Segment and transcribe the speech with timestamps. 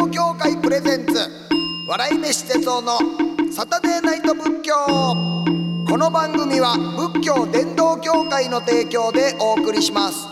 [0.00, 1.12] 道協会プレゼンツ
[1.86, 2.98] 笑い飯哲夫の
[3.52, 6.74] サタデーナイト仏教この番組は
[7.12, 10.26] 仏教伝道協会の提供でお送りします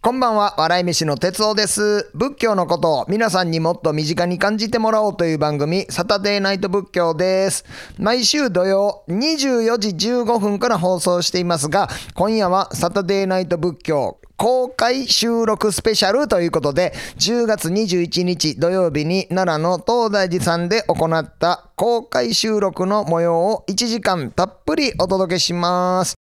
[0.00, 2.10] こんばんは、笑い飯の哲夫です。
[2.12, 7.64] 仏教のことを皆さんにもっと身近に感じてもらおうという番組、サタデーナイト仏教です。
[8.00, 26.16] 毎週土曜24時15分から放送していますが、今夜はサタデーナイト仏教公開収録スペシャルということで、10月21日土曜日に奈良の東大寺さんで行った公開収録の模様を1時間たっぷりお届けします。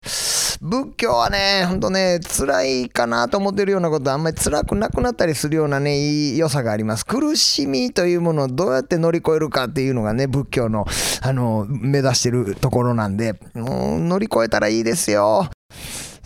[0.60, 7.06] 仏教はね、ほんとね、辛いかなと思ってるようなことあんまり辛くなくなったりするようなね、いい良さがあります。
[7.06, 10.86] 苦しみというものをどうやって乗り越えるかっていうのがね、仏教の、
[11.22, 15.48] あの、目指してるところなんで、もう乗り越えたらいいですよ。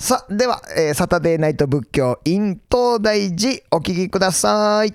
[0.02, 4.92] さあ、では、えーサタデーナイト仏教 in 東大寺お聞きください。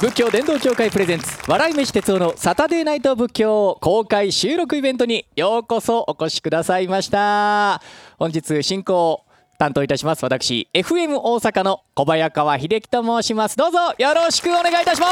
[0.00, 7.82] 仏教伝道協会プレゼンツ笑い飯哲夫のサタデーナイト仏教公開収録イベントにようこそお越しくださいました。
[8.18, 9.22] 本日進行
[9.58, 13.56] 担当いたします私 FM 大阪の小早川秀樹と申します。
[13.58, 15.06] どうぞよろしくお願いいたしま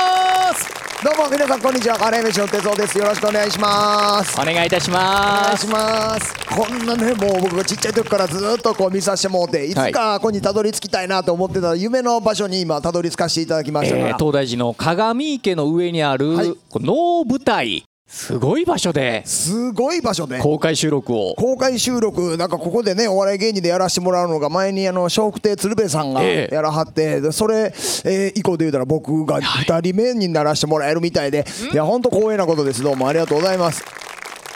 [0.55, 0.92] す。
[1.03, 1.99] どうも皆さんこんにちは。
[1.99, 2.97] カレー飯の哲夫です。
[2.97, 4.41] よろしくお願いします。
[4.41, 6.33] お願いいたしお願ますいします。
[6.47, 13.97] こんなね、もう僕がちっちゃい時からずっとこう見させてもらって、いつかここにたどり着きたいなと思ってた夢の場所に今たどり着かせていただきました。
[13.97, 19.23] えー東大寺の鏡池の上にある、はいこの能舞台すごい場所で。
[19.25, 20.39] すごい場所で。
[20.39, 21.35] 公開収録を。
[21.35, 22.37] 公開収録。
[22.37, 26.55] なんかここでねお笑い芸人でやらせてもらうのが前にあの笑福亭鶴瓶さんがええ。
[26.55, 27.73] やらはって、でそれ、
[28.05, 32.83] えー以降で言うたら僕が2人目にならせてもらえるみたいで、い、や本当光栄なことです。
[32.83, 33.83] どうもありがとうございます。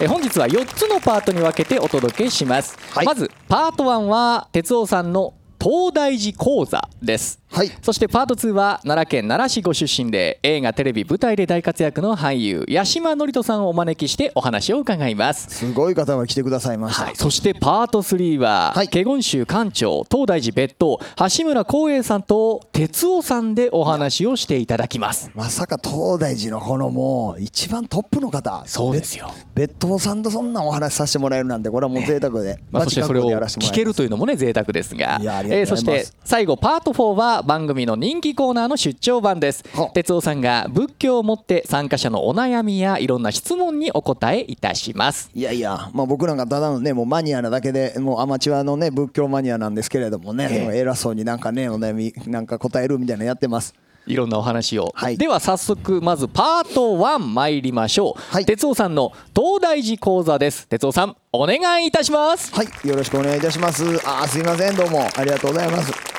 [0.03, 3.07] え本日は4つのパートに分けてお届けします、はい。
[3.07, 5.33] まずパート1は哲夫さんの
[5.67, 7.41] 東大寺講座です。
[7.49, 7.71] はい。
[7.83, 15.49] そしてパート2は奈良県奈良市ご出身で映画テレビ舞台で大活躍の俳優八島智人さんをお招きしてお話を伺います。
[15.51, 18.89] すごい方が来てくださいました、はい、そしてパート3は、はい。
[18.89, 25.33] 華厳宗館長東大寺別当橋村光栄さんと哲夫さんでお話をしていただきます。
[25.35, 28.63] まさか東大寺のこのもう一番トップの方。
[28.67, 29.33] そうですよ。
[29.55, 35.19] 別当さんとそんなお話させてもらえるなんてこれはもう贅沢で、まあ、そしてそれを聞けるというのもね贅沢ですが。
[35.21, 36.07] いやありがとうございます。
[36.07, 39.65] そして最後パート4は番組の人気コーナーの出張版です。
[39.75, 45.31] は哲夫さんが仏教をもって参加者のお悩みやいろんな質問にお答えいたします。
[45.35, 50.65] いやいや、まあ、僕なんかただのねもうマニアなだけでもうアマチュアのね仏教マニアなんですけれどもね、ええ。
[50.65, 53.75] もう偉そうになんかねお悩みなんか答えるみたいなのやってます
[54.07, 55.19] いろんなお話を、はい。
[55.19, 58.47] では早速まずパート1参りましょう、はい。
[58.47, 60.67] 哲夫さんの東大寺講座です。
[60.69, 62.55] 哲夫さんお願いいたします。
[62.55, 62.89] はい。
[62.89, 63.85] よろしくお願いいたします。
[64.07, 64.77] あーすいません。
[64.77, 65.07] どうも。
[65.17, 66.16] ありがとうございます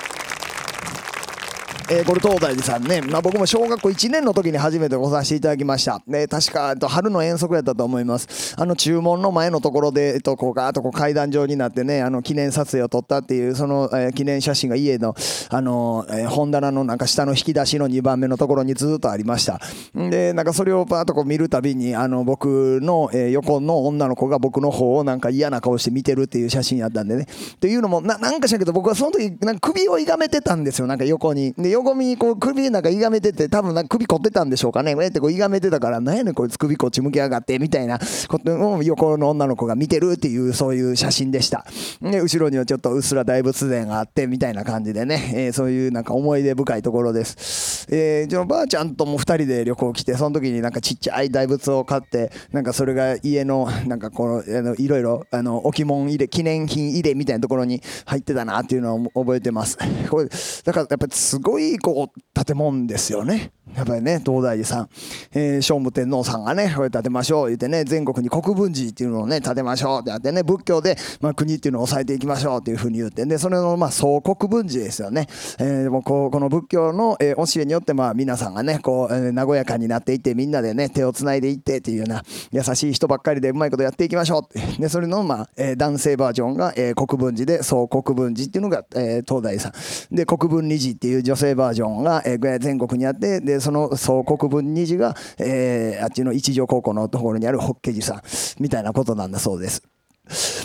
[1.89, 8.55] えーこれ東大寺さんね、まあ、僕も小学校1年の時に初めてごさせていただきました、で確かえっと春の遠足やったと思います。
[8.57, 15.15] あの注文の前のところで、えっと、こうガーッとこう階段状になってねあの記念撮影を撮ったっていうその、えー記念写真が家の、
[15.49, 19.61] あのえー本棚のなんか下の引き出しの2番目のところにずっとありました。
[19.95, 27.27] でなんかそれをパーッとこう見るたびにあの僕の、えー横の女の子が僕の方をなんか嫌な顔して見てるっていう写真やったんでね。
[27.55, 30.87] っていうのもななんかしらけど僕はその時なんか首をいがめてたんですよ。
[30.87, 31.53] なんか横に。
[31.53, 34.95] で横にこう首なんかいがめてて多分なんか首凝ってたんでしょうかね。
[34.99, 37.99] えってこういがめてたからなんやねんこいつ首こっち向きやがってみたいな。
[38.27, 41.65] ことを横の女の子が見てるっていうそういう写真でした。
[42.01, 47.87] で後ろにはちょっとうっすら大仏殿があってみたいな感じでね、えーそういうなんか思い出深いところです。
[47.89, 59.77] えー、じゃあばあちゃんとも2人で旅行来てその時になんかちっちゃい大仏を買ってなんかそれが家のなんかこのいろいろあの置物入れ記念品入れみたいなところに入ってたなっていうのを覚えてます。
[60.09, 60.29] これ
[60.63, 63.51] だからやっぱすごいいこう建物ですよね。
[63.75, 64.89] やっぱりね東大寺さん、
[65.33, 67.47] えー、聖武天皇さんがねこれ建てましょう。
[67.47, 75.27] 言ってね全国に国分寺っていうのをね建てましょうってやってね仏教で、まあ、国っていうのを抑えていきましょうっていうふうに言ってでそれのまあ総国分寺ですよね、
[75.59, 84.81] えーでもこうこの仏教の、えー教えによってまあ皆さんがねこう、えー和やかになっていってみんなでね手をつないでいってっていうような優しい人ばっかりでうまいことやっていきましょうって。
[84.81, 90.15] でそれのまあ、えー男性バージョンが、えー国分寺で総国分寺っていうのが、えー東大寺さん。
[90.15, 98.21] で国分二寺っていう女性バージョンが、え全国にあってでその総国分2次が、えーあっちの一条高校のところにあるホッケ寺さん
[98.61, 99.96] みたいなことなんだそうです。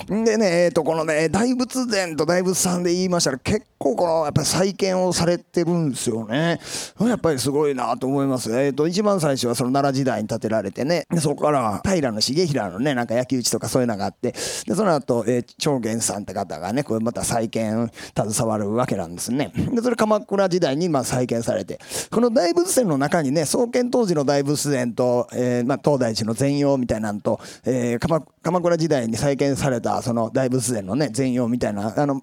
[0.08, 6.60] でね、えー、とこのね大仏殿と大仏さんで言いましたら結構このやっぱり再建をされてるんですよね。
[7.00, 8.50] やっぱりすごいなと思います。
[8.52, 19.52] えー、と一番最初はその奈良時代に建てられてねでそこから平重衡のねなんか焼き討ちとかそういうのがあってでその後、えー、長元さんって方がねこれまた再建携わるわけなんですね。
[19.54, 21.78] でそれ鎌倉時代にまあ再建されて
[22.10, 32.22] この大仏殿の中にね創建当時の大仏殿と、えーまあ、東大寺の全容みたいなのと、えー、鎌鎌倉時代に再建されたその大仏殿のね全容みたいなあの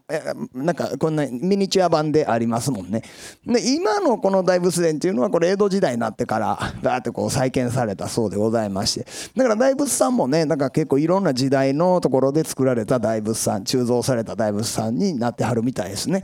[0.53, 3.03] なんかこんなミニチュア版でありますもんね。
[3.45, 9.05] で今のこの大仏殿っていうのはこれ江戸時代になってからガーってこう再建されたそうでございまして。
[9.35, 16.23] だから大仏さんもねなんか結構いろんな時代のところで作られた大仏さん鋳造された大仏さんになってはるみたいですね。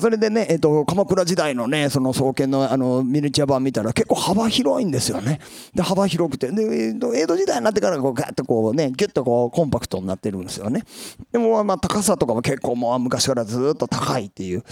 [0.00, 5.40] それでね、えっと、鎌倉時代のねその創建のあのミニチュア版見たら結構幅広いんですよね。
[5.74, 6.50] で幅広くて。
[6.50, 10.82] で江戸時代になってからこうガーッとこうねギュッとこうコンパクトになってるるんですよね。
[11.32, 14.64] でもまあ高さとかも結構もう昔からずっと高いっていう。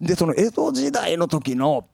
[0.00, 1.86] でその江戸時代の時の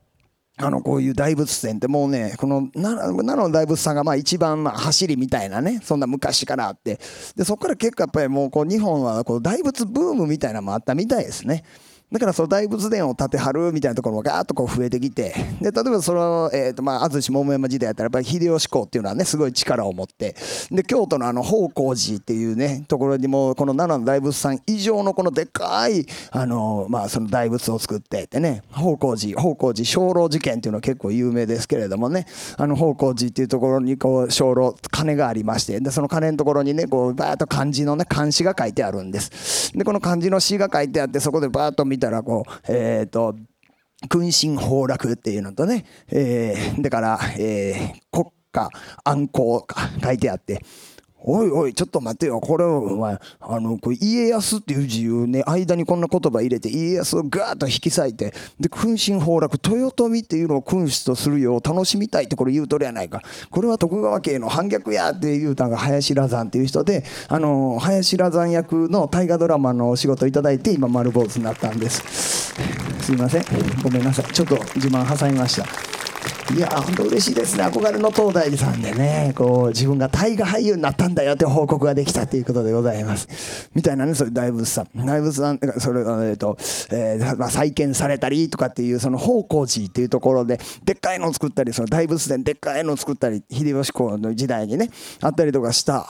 [0.58, 7.00] あのこういう大仏殿ってもうねこの奈良の大仏さんがまあ一番まあ走りみたいなねそんな昔からあって。
[7.36, 11.64] でそこから結構やっぱりもうこう日本はこう大仏ブームみたいなのもあったみたいですね。
[12.12, 20.36] だからその大仏殿を建てはるみたいなところもガーッとこう増えてきてで例えばその、えーとまあ、安土桃山時代やったらやっぱり秀吉公っていうのはねすごい力を持って
[20.70, 32.26] で京都のあの宝光寺っていうねところにもこの奈良の大仏さん以上のこのでかいあの、まあ、その大仏を作ってってね宝光寺宝光寺鐘楼事件っていうのは結構有名ですけれどもね
[32.58, 39.72] あの宝光寺っていうところにこう鐘楼鐘がありましてでその鐘のところにねこうバーッと漢字のね漢詩が書いてあるんです。
[39.72, 43.36] でこの漢字の詩が書いてあってそこでバーッと見てたらこうえっ、ー、と
[44.08, 48.68] 君臣崩落っていうのとね、えー、だから、えー、国家
[49.04, 50.64] 安康か書いてあって
[51.24, 52.40] おいおいちょっと待てよ。
[52.40, 63.22] これお前あのこれ家康っていう字をね間にこんな言葉入れて家康をガーッと引き裂いてで君臣崩落豊臣っていうのを君主とするよう楽しみたいってこれ言うとるやないか。
[63.50, 72.54] これは徳川家の反逆やって言うたんが林羅山っていう人であの林羅山役の大河ドラマのお仕事いただいて今丸坊主になったんです。
[73.00, 73.44] すいません。
[73.82, 74.32] ごめんなさい。
[74.32, 76.01] ちょっと自慢挟みました。
[76.54, 86.56] いや本当嬉しいですね憧れの東大寺さんでねこう自分が大河俳優になったんだよって報告ができたということでございますみたいなねそれ大仏さん大仏さんそれえっ、と、
[86.90, 94.90] えー、まあ、再建されたりとかっていうその宝光寺っていうところででっかいのを作ったりその大仏殿でっかいのを作ったり秀吉公の時代にね
[95.22, 96.06] あったりとかした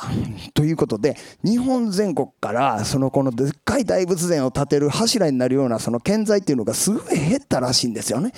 [0.55, 8.33] ということで日本全国からそのこのでっかい大仏殿を建てる柱になるようなその建材っていうのがすごい減ったらしいんですよね。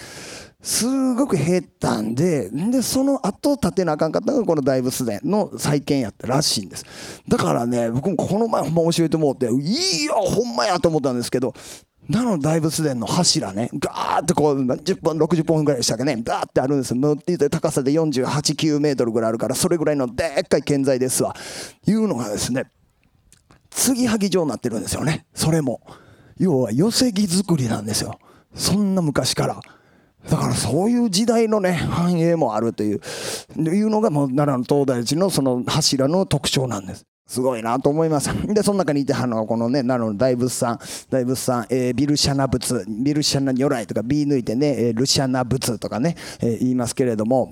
[0.64, 6.86] すごく減ったんででその後建てなあかんかったのがこの大仏殿の再建やったらしいんです。
[7.28, 11.52] だからね僕もこの前ほんま教えてもらっていいよほんまやと思ったんですけど
[12.08, 17.12] なの大仏殿の柱ねガーってこう10本60本ぐらいでしたっけねガーってあるんですよ。
[17.12, 21.36] っていて高さで489メートルぐらいあるからそれぐらいのでっかい建材ですわ。
[21.86, 22.70] いうのがですね
[23.68, 25.26] 継ぎはぎ状になってるんですよね。
[25.34, 25.82] それも。
[26.38, 28.18] 要は寄せ木作りなんですよ。
[28.54, 29.60] そんな昔から。
[30.28, 33.00] だからそういう時代のね繁栄もあるという
[33.56, 37.04] いうのがもう奈良の東大寺のその柱の特徴なんです。
[37.26, 38.30] すごいなと思います。
[38.46, 40.78] で、その中にいて、あの、このね、奈良の大仏さん、
[41.08, 47.50] 大仏さん、えー、ビルシャナ仏、ビルシャナ如来とか、ビ抜いてね、えー、ルシャナ仏とかね、えー、言いますけれども、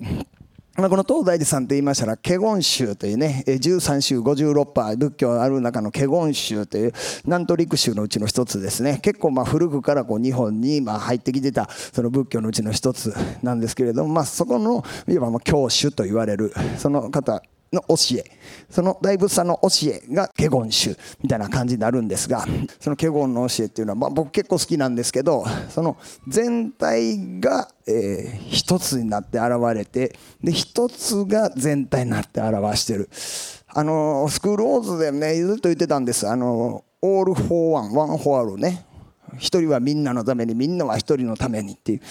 [0.75, 6.93] まあ、この東大寺さんって言いましたら、華厳宗というね、13宗56派、仏教ある中の華厳宗という
[7.25, 8.97] 南都陸宗のうちの一つですね。
[9.03, 17.43] 結構まあ古くからこう日本にまあ入ってきてたその仏教のうちの一つなんですけれども、まあそこの、いわば教主と言われる、その方
[17.73, 18.23] の教え。
[18.69, 22.45] その大仏さんの教えが華厳宗みたいな感じになるんですが
[22.79, 33.09] その華厳の教えっていうのは、まあ、僕結構好きなんですけどその全体が、えー、一つになって現れてで一つが全体になって表してる。
[33.75, 36.27] あのスクールウォーズでねずっと言ってたんです。
[36.27, 38.85] あの All for one, one for all ね。
[39.37, 42.01] 一人はみんなのためにみんなは一人のためにっていう。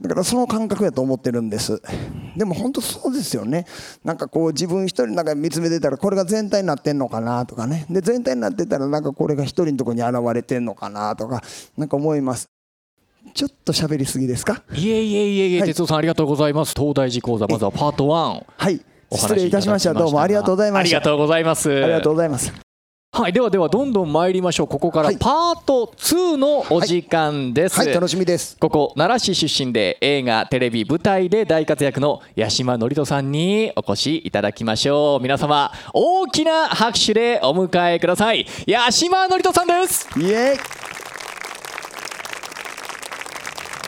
[0.00, 1.80] だからその感覚やと思ってるんです。
[2.36, 3.66] でも本当そうですよね。
[4.04, 7.86] なんかこう自分一人の中で見つめてたらこれが全体になってんのかなとかね。
[7.90, 11.42] で全体になってたらなんかこれが一人のとこに現れてんのかなとか
[11.76, 12.48] なんか思います。
[13.34, 14.62] ちょっと喋りすぎですか？
[14.74, 16.74] いえいえいえいえ、はい、哲夫さんありがとうございます。
[16.76, 18.80] 東大寺講座まずはパート1はい。
[19.12, 19.94] 失礼いたしました。
[19.94, 20.96] どうもありがとうございました。
[20.96, 21.70] ありがとうございます。
[21.70, 22.65] ありがとうございます
[23.18, 24.68] はいではではどんどん参りましょう。
[24.68, 25.16] ここからはい。
[25.16, 28.58] パート2のお時間です、はい楽しみです。
[28.58, 35.22] ここ奈良市出身で映画テレビ舞台で大活躍の八島智人さんにお越しいただきましょう。
[35.22, 38.46] 皆様大きな拍手でお迎えください。
[38.70, 40.06] 八島智人さんです。
[40.20, 40.95] イエイ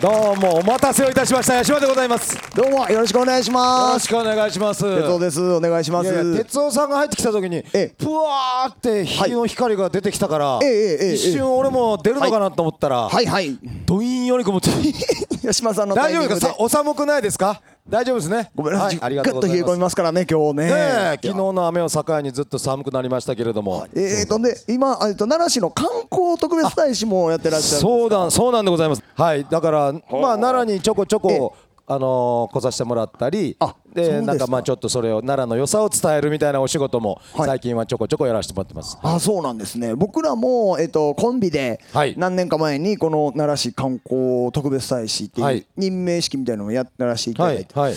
[0.00, 1.54] どうもお待たせをいたしました。
[1.56, 2.36] 八島でございます。
[2.36, 3.92] よどうもよろしくお願いします。
[3.94, 4.80] ろしくお願いします。
[4.82, 5.40] 哲夫です。
[5.42, 6.36] お願いします。
[6.36, 7.94] 哲夫さんが入ってきた時にええ。
[7.98, 11.14] ぷわーって火の光が出てきたから、ええええええ。
[11.14, 13.26] 一瞬俺も出るのかなと思ったら、はい。
[13.26, 13.58] はい。
[13.86, 14.70] どんより曇って。
[15.44, 16.46] 八島さんのタ大丈夫でですか？
[16.52, 17.60] さお寒くないですか？
[17.88, 18.50] 大丈夫ですね。
[18.54, 20.64] ごめんなさい、はい、ありがぐっと冷え込みますますからね今日ね。
[20.66, 29.02] ねえ昨日の雨を境にずっと寒くなりましたけれども、えーとで今えっと奈良市の観光特別大使もやってらっしゃるそうだそうなんでございます。
[29.14, 30.02] はいだからまあ
[30.38, 31.56] 奈良にちょこちょこ
[31.90, 33.56] あのー来させてもらったり
[33.94, 37.46] でなんかまあちょっとそれを奈良の良さを伝えるみたいなお仕事もはい。
[37.48, 38.98] 最近はちょこちょこやらせてもらってます。
[39.02, 39.94] あそうなんですね。
[39.94, 42.14] 僕らも、えっとコンビではい。
[42.16, 45.58] 何年か前にこの奈良市観光特別大使ってはい。
[45.58, 47.94] いう任命式みたいなのをやらせていたはいだいて、はい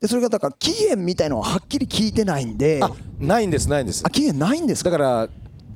[0.00, 2.78] でそれがだから期限みたいのははっきり聞いてないんで。
[2.82, 4.02] あないんですないんです。
[4.06, 4.90] あ期限ないんですか？
[4.90, 5.28] だから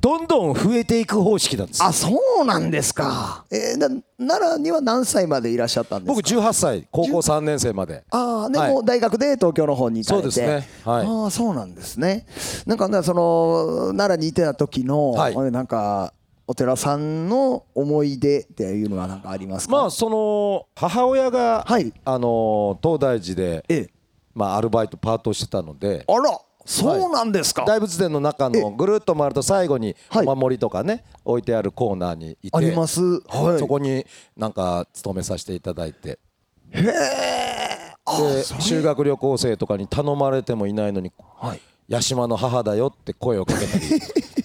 [0.03, 1.81] どんどん増えていく方式なんです。
[1.81, 3.87] あそうなんですか、えー、だ
[4.19, 6.29] 奈良には何歳までいらっしゃったんですか？
[6.37, 8.03] 僕18歳高校3年生まで。
[8.09, 8.73] ああではい。
[8.73, 10.31] も大学で東京の方に行かれて。
[10.31, 10.67] そうですね。
[10.83, 11.07] はい。
[11.07, 12.25] ああそうなんですね。
[12.65, 15.51] なんかねその奈良にいてた時の、はい。
[15.51, 16.13] なんか
[16.47, 19.71] お寺さんの思い出っていうのは何かありますか？
[19.73, 21.93] まあその母親が、はい。
[22.03, 23.89] あの東大寺で、ええ。
[24.35, 26.03] まあ、アルバイトパートをしてたので。
[26.07, 30.27] あらそうなんですか、大仏殿の中のぐるっと回ると最後にはい。
[30.27, 33.01] お守りとかね置いてあるコーナーにいてあります。
[33.01, 33.59] はい。
[33.59, 34.05] そこに
[34.37, 36.19] なんか勤めさせていただいて。
[36.71, 37.83] へえ
[38.59, 43.83] 修学旅行生とかに頼まれてもいないのにはい八島の母だよって声をかけたり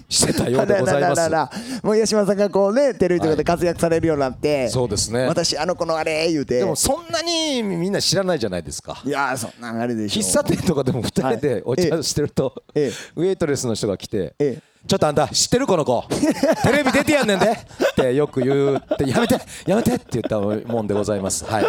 [0.08, 1.30] してたようであございます。
[1.84, 5.26] もう八島さんがこうねテレビとかで活躍されるようになって、そうですね。
[5.26, 6.58] 私あの子のあれ言うて。
[6.58, 9.00] でもそんなにみんな知らないじゃないですか。
[9.04, 12.92] いやーそんなんあれでしょ喫茶店とかでも2人でお茶してると、ええ。
[13.16, 16.02] ウェイトレスの人が来て、ええちょっとあんた知ってるこの子。
[16.64, 17.46] テレビ出てやんねんで。
[17.46, 19.06] ってよく言うって。
[19.08, 19.94] やめてやめて。
[19.94, 21.44] って言ったもんでございます。
[21.44, 21.64] はい。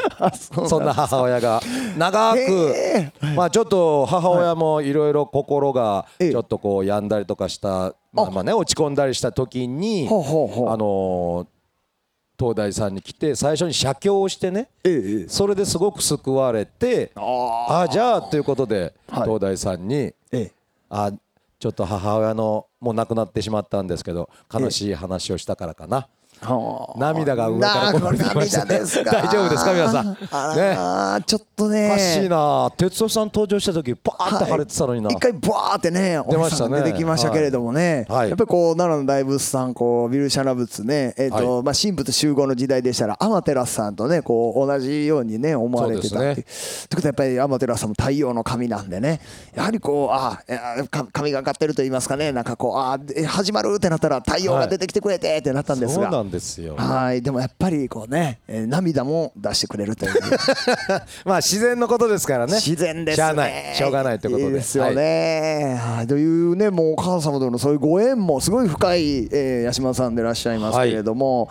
[0.68, 1.62] そんな母親が。
[1.98, 6.32] 長くへまあちょっと母親もいろいろ心がええ。
[6.32, 11.46] ちょっとこう病んだりとかしたまあまあね落ち込んだりした時にあのー
[12.40, 14.70] 東大さんに来て最初に写経をしてね
[15.28, 19.24] それですごく救われてああじゃあということではい。
[19.24, 20.52] 東大さんにええ。
[20.90, 21.12] あ
[21.60, 26.08] ちょっと母親のもう亡くなってしまったんですけど悲しい話をしたからかな。
[26.98, 30.18] 涙が上からこぼれて大丈夫ですか皆さん。
[30.32, 31.88] あねらーちょっとね。
[31.88, 32.72] おかしいな。
[32.78, 36.82] 哲夫さん登場した時バーって晴れてたのにな、一回バーってねお出ましたね。
[36.82, 38.30] 出てきましたけれどもね、はい。
[38.30, 46.36] やっぱりこう奈良の大仏さんこうビルシャナ仏ねえっ、と、はまあ神仏集合の時代でしたら天照さんとねこう同じようにね思われてたっていう。
[46.36, 46.46] というこ
[46.96, 49.20] とはやっぱり天照さんも太陽の神なんでね。
[49.54, 50.42] やはりこうあ
[51.12, 52.32] 神がかってると言いますかね。
[52.32, 56.76] なんかこうあえ始まるってなったら太陽が出てきてくれてってなったんですが、なんですよ。
[56.76, 57.22] はい。
[57.22, 60.12] でもやっぱりこうね、えー涙も出してくれるという。
[61.26, 62.54] まあ自然のことですからね。
[62.54, 63.18] 自然ですね。
[63.18, 63.76] しゃあない。
[63.76, 64.62] しょうがないということで。
[64.62, 66.08] すよね、はい。
[66.08, 71.50] というねもうお母様とのそういうご縁もすごい深い、えー、八島さんでいらっしゃいますけれども、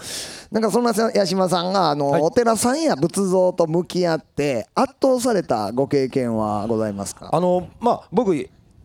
[0.52, 2.22] なんかそんな八島さんがあの、はい。
[2.22, 7.30] お寺さんや仏像と向き合って圧倒されたご経験はございますか？
[7.32, 8.34] あのまあ僕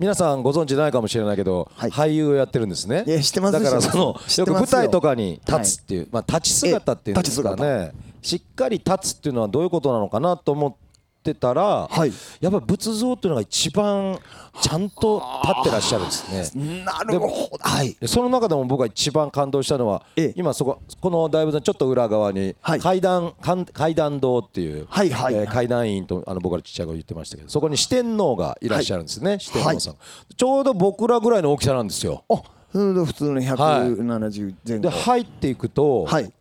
[0.03, 1.89] 皆さんご存知ないかもしれないけど、はい。
[1.89, 3.05] 俳優をやってるんですね。
[3.07, 3.53] いや知ってます。
[3.53, 4.59] だからその知ってますよ。
[4.59, 10.75] よく舞台とかに立つっていう、まあ、立ち姿っていうんですかえねしっかり立つっていうのはどういうことなのかなと思っ
[11.23, 12.11] てたら、はい。
[12.41, 14.19] やっぱり仏像っていうのが一番
[14.61, 16.83] ちゃんと立ってらっしゃるんですね。
[16.85, 17.27] なるほ
[17.57, 17.57] ど。
[17.61, 17.95] はい。
[17.99, 20.33] でその中でも僕が一番感動したのは、ええ。
[20.35, 22.79] 今そここの大仏のちょっと裏側にはい。
[22.79, 25.33] 階段、階階段堂っていう、はいはい。
[25.33, 29.95] えー階段員とあの僕らちっちゃい頃言ってましたけどそこに四天王がいらっしゃるんですね、四天王さん、
[30.35, 32.23] ちょうど僕らぐらいの大きさなんですよ。
[32.29, 34.81] あ普通の170前後。
[34.83, 36.31] で入っていくと、はい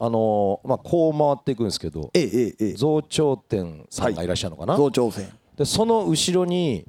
[0.00, 2.72] あのーまあ、こう回っていくんですけどええええええ。
[2.74, 5.28] 増長天さんがいらっしゃるのかな、増長線。
[5.56, 6.86] でその後ろに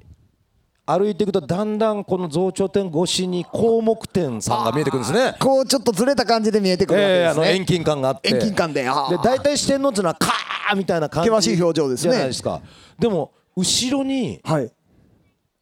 [0.86, 5.36] 歩いていくとだんだんこの増長天越しに項目天さんが見えてくるんですね。
[5.40, 8.30] こうちょっとずれた感じで見えてくるわけええですね、あの遠近感があって。
[8.30, 8.90] 遠近感でで
[9.24, 12.12] 大体四天王っていうのはカーみたいな感じ険しい表情ですね。
[12.12, 12.62] じゃないですか。
[13.00, 14.72] でも後ろにはい。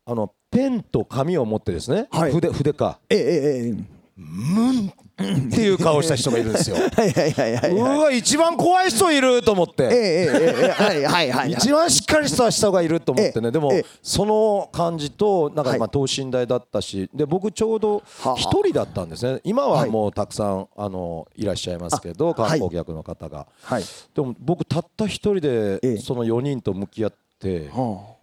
[0.06, 2.32] あのペンと紙を持ってですね、はい。
[2.32, 3.00] 筆筆か。
[3.10, 3.76] ええええええ。
[4.18, 4.94] ムン
[5.48, 6.76] っていう顔した人がいるんですよ。
[6.96, 8.00] はいはいはいはいうはい。
[8.00, 9.84] わ一番怖い人いると思って。
[9.86, 11.52] ええええええはいはいはい。
[11.54, 13.42] 一番しっかりした人がいると思ってええ。
[13.42, 15.74] ねでもええその感じとなんはい。
[15.74, 19.42] かまあ等身大だったしで僕ちょうどはあ一人だったんですね。
[19.44, 23.48] 今はもうたくさんあのいらっしゃいますけど観光客の方が。
[23.64, 23.84] はい。
[24.14, 25.94] でも僕たった一人ええ。
[25.96, 28.17] でその4人と向き合っては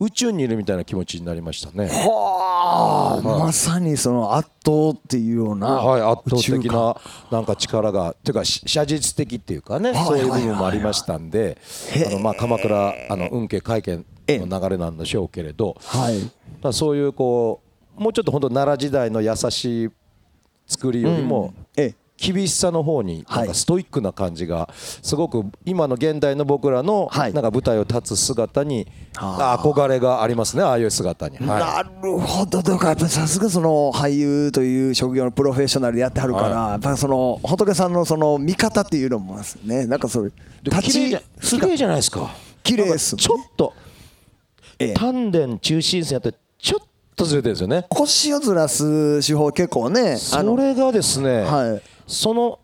[0.00, 1.90] 宇宙にいるみたいな気持ちになりましたね。
[1.92, 6.96] あはあまさにその圧倒っていうようなはい、圧倒的な
[7.30, 11.58] なんか力がっていうかし写実的っていうかねはいそういう部分もありましたんで
[12.06, 16.20] あのまあ鎌倉あの運慶会見の流れなんでしょうけれどはい。
[16.62, 17.60] だそういうこ
[17.98, 19.90] うもうちょっと本当奈良時代の優しい
[20.66, 27.32] 作りよりもええ厳しさの方になんかストイックな感じがすごく今の現代の僕らのはい。
[27.32, 28.86] なんか舞台を立つ姿に
[29.16, 31.38] はあ憧れがありますねああいう姿に。
[31.38, 31.46] はい。
[31.46, 32.60] なるほど。
[32.60, 39.86] だからやっぱりさすがその俳優という職業のプロフェッショナルでやってはるから、やっぱりその仏さんのその見方っていうのもますね。
[39.86, 42.30] なんかそういうで綺麗じゃ綺麗じゃないですか。
[42.62, 43.16] 綺麗です。
[43.16, 43.72] ちょっと
[44.78, 44.94] ええ。
[44.94, 46.86] 丹田中心線やってちょっ
[47.16, 47.86] とずれてるんですよね。
[47.88, 52.58] 腰をずらす手法結構ねあのそれがですね、はいその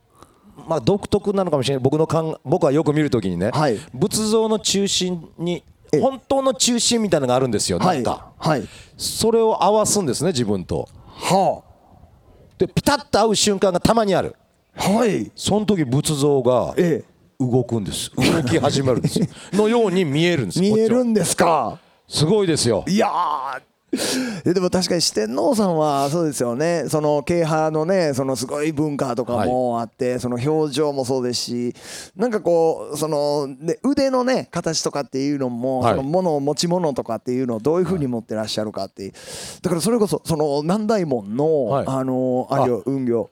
[0.69, 1.83] まあ独特なのかもしれない。
[1.83, 3.79] 僕の感僕はよく見るときにね、はい。
[3.95, 5.63] 仏像の中心に
[5.93, 6.01] ええ。
[6.01, 7.97] 本当の中心みたいなのがあるんですよ、はい。
[7.97, 8.33] なんか。
[8.39, 8.69] はい。
[8.97, 10.89] それを合わすんですね自分と。
[11.15, 11.63] は
[12.59, 14.35] でピタッと合う瞬間がたまにある。
[14.77, 15.31] あはい。
[15.37, 17.17] その時仏像がええ。
[17.39, 18.11] 動くんです。
[18.17, 19.27] 動き始まるんですよ。
[19.53, 21.79] のように見えるんです見えるんですか。
[22.09, 22.85] すごいですよ。
[22.89, 23.09] いや
[24.45, 26.85] でも確かに四天王さんはそうですよね。
[26.89, 31.75] その慶派のねそのすごい文化とかもあって、その表情もそうですし
[32.17, 35.97] なんかこうその、ね、腕のね形とかっていうのも、はい。
[35.97, 39.13] その物持ち物とかっていうのをどういうふうに持ってらっしゃるかっていう。
[39.63, 41.85] だからそれこそその南大門の、はい。
[41.87, 43.31] あのあれよ運行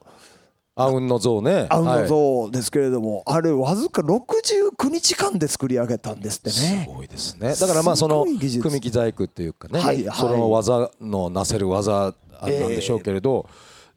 [0.77, 1.67] あうんの像ね。
[1.69, 6.89] あ運はいの像ですけれども、あれわずか69日間で作り上げたんですってすね。
[6.93, 7.55] ごいですね。
[7.55, 8.39] だからまあその組
[8.81, 10.17] 木細工っていうかね、はいはい。
[10.17, 13.47] その技のなせる技なんでしょうけれど、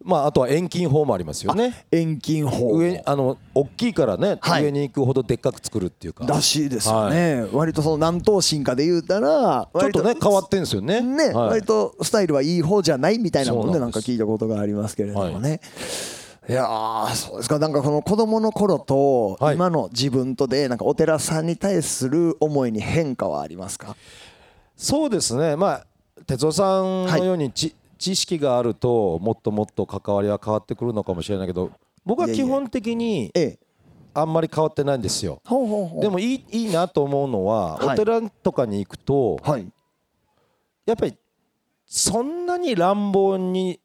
[0.05, 1.85] まああとは遠近法もありますよね。
[1.91, 2.77] 遠近法。
[2.79, 4.63] 上あの大きいからね、はい。
[4.63, 6.27] 上に行くほどでっかく作るっていうか。
[6.29, 11.01] らしいですよね、割とその南東進化で言うたらちょっとね割変わってんですよね。
[11.01, 11.49] ね、はい。
[11.49, 15.61] 割とスタイルはいい方じゃないみたいなもんでなんか聞いたことがありますけれどもね。
[16.49, 17.59] い、やーそうですか。
[17.59, 19.55] なんかこの子供の頃とはい。
[19.55, 23.95] 今の自分とでなんかお寺さんに対する思いに変化はありますか？
[24.77, 25.57] そうですね。
[25.57, 25.87] まあ
[26.27, 31.71] 哲夫さんのようにち、知識があるともっともっと関わりは変わってくるのかもしれないけど
[32.05, 33.59] 僕は基本的にええ。
[34.15, 35.41] あんまり変わってないんですよ。
[36.01, 37.95] でもいいいいなと思うのは、はい。
[37.95, 39.67] お寺とかに行くとはい。
[40.87, 41.15] やっぱり
[41.87, 43.79] そんなに乱暴に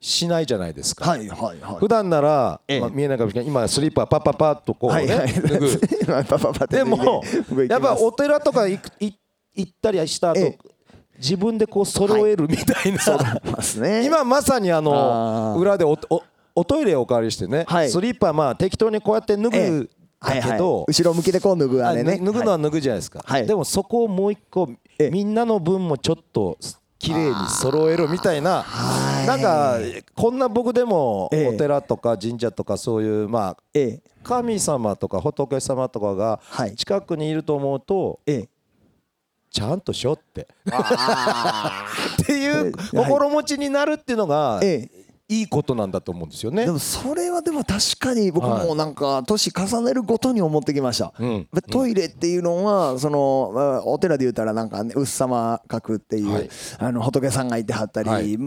[0.00, 1.76] しないじゃないですか、はいはいはい。
[1.78, 2.80] 普段なら、ええ。
[2.80, 3.48] まあ、見えないかもしれない。
[3.48, 5.32] 今スリッパパッパッパッとこうね、はいはい。
[5.32, 5.80] 脱ぐ。
[6.06, 7.22] パパパでも
[7.68, 9.12] やっぱお寺とか行くい
[9.54, 10.58] 行ったりした後、ええ。
[11.18, 14.04] 自分でこう揃えるみたいな、ますね。
[14.06, 16.22] 今まさにあの裏でおお
[16.54, 17.90] おトイレをお借りしてね、はい。
[17.90, 19.86] スリッパまあ適当にこうやって脱ぐえだ
[20.20, 20.52] はいはい。
[20.52, 22.18] けど、後ろ向きでこう脱ぐあれね。
[22.20, 23.46] あ脱ぐのは脱ぐじゃないですか、はい。
[23.46, 25.10] でもそこをもう一個ええ。
[25.10, 26.58] みんなの分もちょっと
[26.98, 29.26] 綺麗に揃えるみたいなはい。
[29.26, 29.78] なんか
[30.14, 31.48] こんな僕でもええ。
[31.48, 34.10] お寺とか神社とかそういうまあええ。
[34.22, 36.74] 神様とか仏様とかがはい。
[36.76, 38.48] 近くにいると思うとええ。
[39.50, 40.48] ちゃんとしようって。
[40.70, 41.84] あ
[42.22, 46.64] っていう心持ちになるっていうのがええいいことなんだと思うんですよね。
[46.64, 46.70] で。
[46.70, 51.32] もそれはでも確かに僕はいもなんか年重ねるごとに思ってきました、うん。
[51.32, 56.50] やっぱトイレっていうのはそのまあお寺で言ったらなんかねうっさま閣っていう、はい。
[56.78, 58.38] あの仏さんがいてはったり、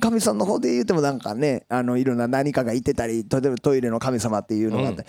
[0.00, 5.06] 神さんの方で言うてもなんかねあのいろんな何かがいてたり例えばトイレの神様っていうのがあって。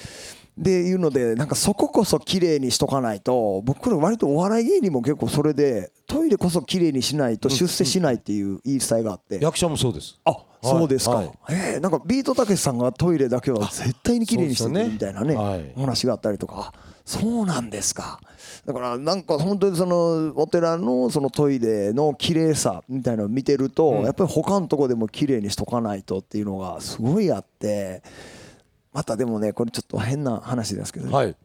[0.57, 10.19] でいうのでなんかそここそ綺麗にしとかないと僕ら割とお笑い芸人も結構それでトイレこそ綺麗にしないと出世しないっていう言い伝えがあって、役者もそうです。
[10.25, 11.31] あそうですか、はい。
[11.49, 15.73] えーなんかビートたけしさんがトイレだけは絶対に綺麗にしてるみたいなねはい。
[15.75, 16.73] お話があったりとか。
[16.75, 18.19] あそうなんですか。
[18.67, 28.03] だからなんか本当にそのお寺のそのトイレの綺麗さみたいなのを見てると、やっぱり他のとこでも綺麗にしとかないとっていうのがすごいあって
[28.93, 31.35] またでもねこれちょっと変な話ですけど、はい。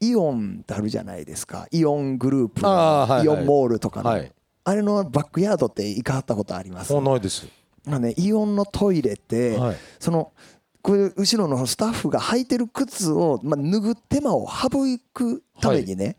[0.00, 1.66] イオンってあるじゃないですか。
[1.70, 4.30] イオングループイオンモールとかの、はい。
[4.64, 6.92] あれのバックヤードって行かはったことあります？
[7.00, 7.46] ないです。
[7.86, 9.76] まあね、イオンのトイレって、はい。
[9.98, 10.32] その
[10.82, 14.68] これ後ろのスタッフが履いてる靴を、まあ、脱ぐ手間を省
[15.12, 16.16] くためにね、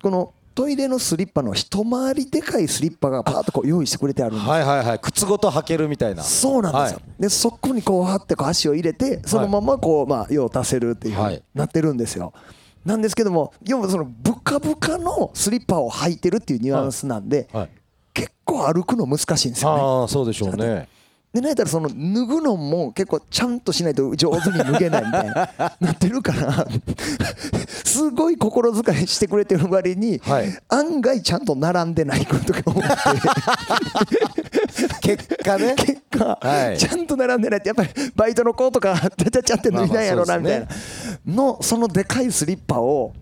[0.00, 4.98] このトイレのスリッパの一回りでかいスリッパがパーッとこう用意してくれてあるんですはいはいはい。
[4.98, 6.22] 靴ごと履けるみたいな。
[6.22, 7.22] そうなんですよ、はい。
[7.22, 12.32] でそこにこうはってこう足を入れてそのままこう、まあ、用を足せるっていうふうにはいなってるんですよ。
[12.84, 17.70] なんですけども要はそのブカブカのスリッパを履いてるっていうニュアンスなんで、はい
[18.18, 19.80] 結構歩くの難しいんですよね。
[19.80, 20.88] ああそうでしょうね。
[21.32, 26.66] でなんやったらその脱ぐのも結構ちゃんとしないと上手に脱げないみたいな なってるから
[27.84, 30.58] すごい心遣いしてくれてる割に、はい。
[30.68, 32.80] 案外ちゃんと並んでないことが多く
[35.02, 35.16] て。
[35.16, 35.74] 結果ね。
[35.76, 36.78] 結果、はい。
[36.78, 37.60] ちゃんと並んでない。
[37.60, 40.66] ってやっぱりバイトの子とかちゃちゃちゃって脱いだんやろなみたいな。
[41.26, 43.12] のそのでかいスリッパを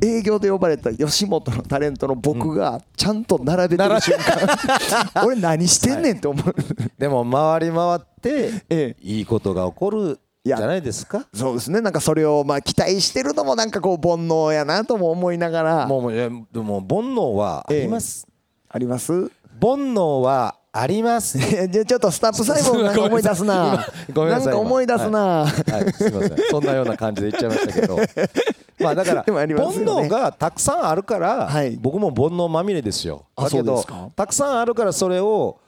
[0.00, 6.54] 営業で呼ばれた吉本のタレントの僕がちゃんと並べてる瞬間、 俺何してんねんって思う、
[6.98, 8.96] でも回り回ってええ。
[9.00, 11.26] いいことが起こるじゃないですか。
[11.34, 11.80] そうですね。
[11.80, 15.86] なんかそれをまあ期待してるのもなんかこう煩悩やなとも思いながら。
[15.86, 18.26] もういやでも煩悩はあります、
[18.68, 19.12] あります。
[19.60, 21.38] 煩悩はあります
[21.68, 23.84] ちょっとスタップ細胞なんか思い出すな。
[24.14, 26.36] ごめんなさいんか思い出すな、はい、すみません。
[26.50, 27.98] そんなような感じで言っちゃいましたけど。
[28.78, 31.76] まあだからでもあり煩悩がたくさんあるから、はい。
[31.80, 33.24] 僕も煩悩まみれですよ。
[33.34, 35.58] あだけどたくさんあるからそれを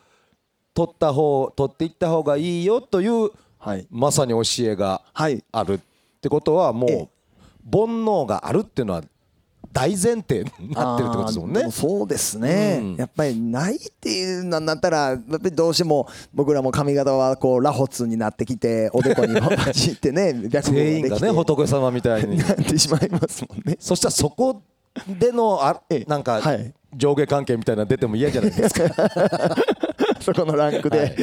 [0.74, 3.86] 取った方取っていった方がいいよというはい。
[3.90, 5.42] まさに教えがはい。
[5.50, 5.80] あるっ
[6.20, 7.08] てことはもうええ。
[7.72, 9.02] 煩悩があるっていうのは
[9.72, 11.70] 大前提になってるってことですもんね。
[11.70, 23.76] そうですね、うんやっぱりないっていうのになったらやっぱりどうしても僕らも髪型はこうラホツになってきておでこに走ってね 白全員がねほ仏様みたいになってしまいますもんね。
[23.78, 24.62] そしたらそこ
[25.06, 28.84] でのあええなんかはい上下関係みたいなの出ても嫌じゃないですか。
[30.20, 31.16] そこのランクで、はい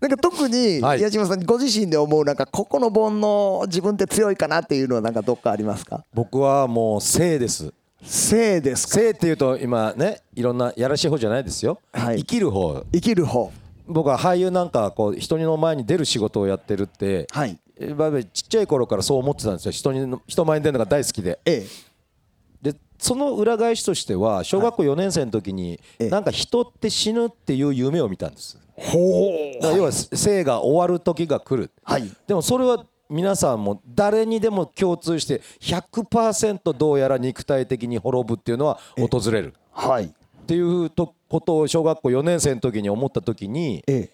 [0.00, 6.04] なんか特にはい矢島さんご自身で思うなんかここの煩悩自分って強いかなっていうのはなんかどっかありますか？
[6.12, 7.72] 僕はもう性です。
[8.02, 8.94] 性ですか？
[8.94, 11.80] 性っていうと今ねいろんなやらしい方じゃないですよ。
[11.92, 12.84] はい生きる方。
[12.92, 13.52] 生きる方
[13.86, 17.58] 僕は俳優なんかこう人の前に出る仕事をやってるって、はい
[18.32, 19.72] ちっちゃい頃からそう思ってたんですよ。
[19.72, 21.38] 人に人前に出るのが大好きで。
[21.44, 21.66] えで
[23.04, 26.08] その裏返しとしては小学校4年生の時にええ。
[26.08, 28.58] なんか人って死ぬっていう夢を見たんです。
[28.88, 31.70] 要は生が終わる時が来る。
[31.82, 32.10] はい。
[32.26, 39.52] でもそれは皆さんも誰にでも共通して100%どうやら肉体的に滅ぶっていうのは訪れる。
[39.70, 40.04] はい。
[40.06, 40.08] っ
[40.46, 44.10] ていうとことを小学校4年生の時に思った時にええ。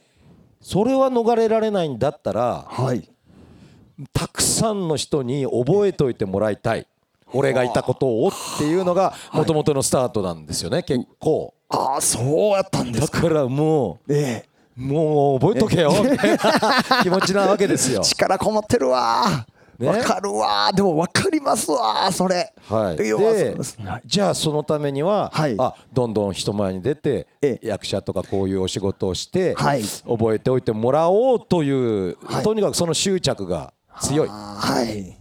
[0.61, 3.09] それは逃れられないんだったらはい。
[4.13, 6.89] たくさんの人に覚えておいてもらいたい
[7.33, 11.55] 俺がいたことをっていうのがもともとのスタートなんですよね結構。
[11.69, 13.21] ああそうやったんですか。
[13.21, 14.49] だからもええ。
[14.79, 15.93] うもう覚えとけよ。
[16.03, 16.39] みたいな
[17.03, 18.03] 気持ちなわけですよ。
[18.03, 19.47] 力こもってるわ。
[19.81, 19.89] ね。
[19.89, 20.71] わ、かるわ。
[20.73, 22.53] でもわかりますわそれ。
[22.69, 23.57] はい、要はそうで
[24.05, 25.57] じゃあそのためには、はい。
[25.59, 27.67] あどんどん人前に出て、ええ。
[27.67, 29.83] 役者とかこういうお仕事をして、はい。
[29.83, 32.45] 覚えておいてもらおうという、はい。
[32.45, 34.29] とにかくその執着が強い。
[34.29, 35.20] はい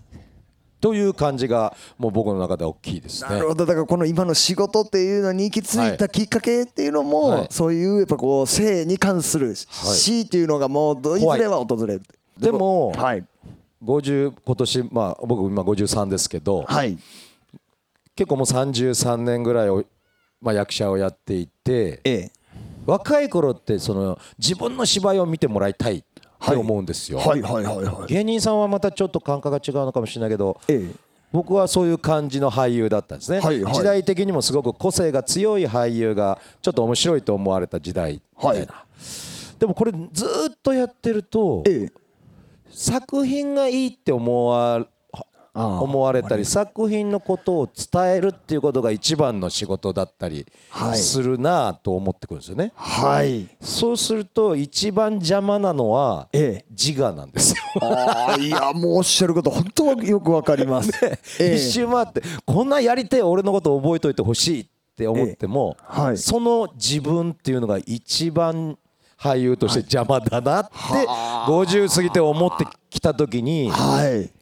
[0.81, 3.29] という感じがもう僕の中では大きいですね。
[3.29, 3.47] なる。
[3.49, 3.65] ほど。
[3.65, 7.47] だからこの今の仕事っていうのに行き着いたきっかけっていうのも、はい。
[7.49, 12.01] そういうやっぱこう性に関する死っていうのがもうどいずれは訪れる。
[12.37, 13.25] でもはい。
[13.83, 16.97] 50今年まあ僕今53ですけど、はい。
[18.15, 19.85] 結構もう33年ぐらいを、
[20.41, 22.31] まあ、役者をやっていてええ。
[22.85, 26.03] 若い頃ってその自分の芝居を見てもらいたい
[26.43, 27.19] って思うんですよ。
[27.19, 28.13] はいはいはいはい。
[28.13, 30.95] 芸人さんはまたちょっと感覚が違うのかもしれないけどええ。
[31.32, 33.73] 僕はそういう感じの俳優だったんですね、はいはい。
[33.73, 39.60] 時代的にもすごく個性が強い俳優がちょっと面白いと思われた時代みたいな、はい。
[39.60, 41.91] でもこれずっとやってるとええ。
[42.71, 44.88] 作品がいいって思わ
[45.53, 50.97] 思われたり作品のことを伝えるっていうことが一番の仕事だったりはい。
[50.97, 53.47] するなと思ってくるんですよね、はい。
[53.62, 56.65] そうすると一番邪魔なのはええ。
[56.69, 57.63] 自我なんですよ。
[57.81, 60.91] ああいやもうおっしゃること本当はよくわかります、
[61.39, 61.55] ええ。
[61.55, 65.77] 一周回ってこんなんやりてえ俺のこと覚えといてほしいって思っても、
[66.15, 68.77] その自分っていうのが一番
[69.17, 70.73] 俳優として邪魔だなって
[71.47, 74.38] 50過ぎて思ってきた時にはい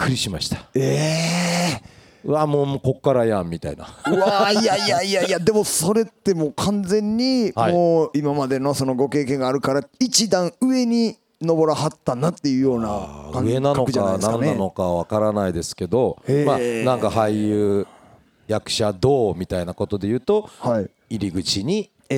[0.00, 14.46] くりしましたええうわもうもうこっからやんみたいなうわーいやいやいやいや でもそれってもう完全にはいもう今までのそのご経験があるから一段上に登らはったなっていうような感上なの覚じゃないかですかね。
[14.48, 17.86] 何なのかわからないですけどまあなんか俳優
[18.46, 20.90] 役者どうみたいなことで言うとはい。
[21.08, 22.16] 入り口にえ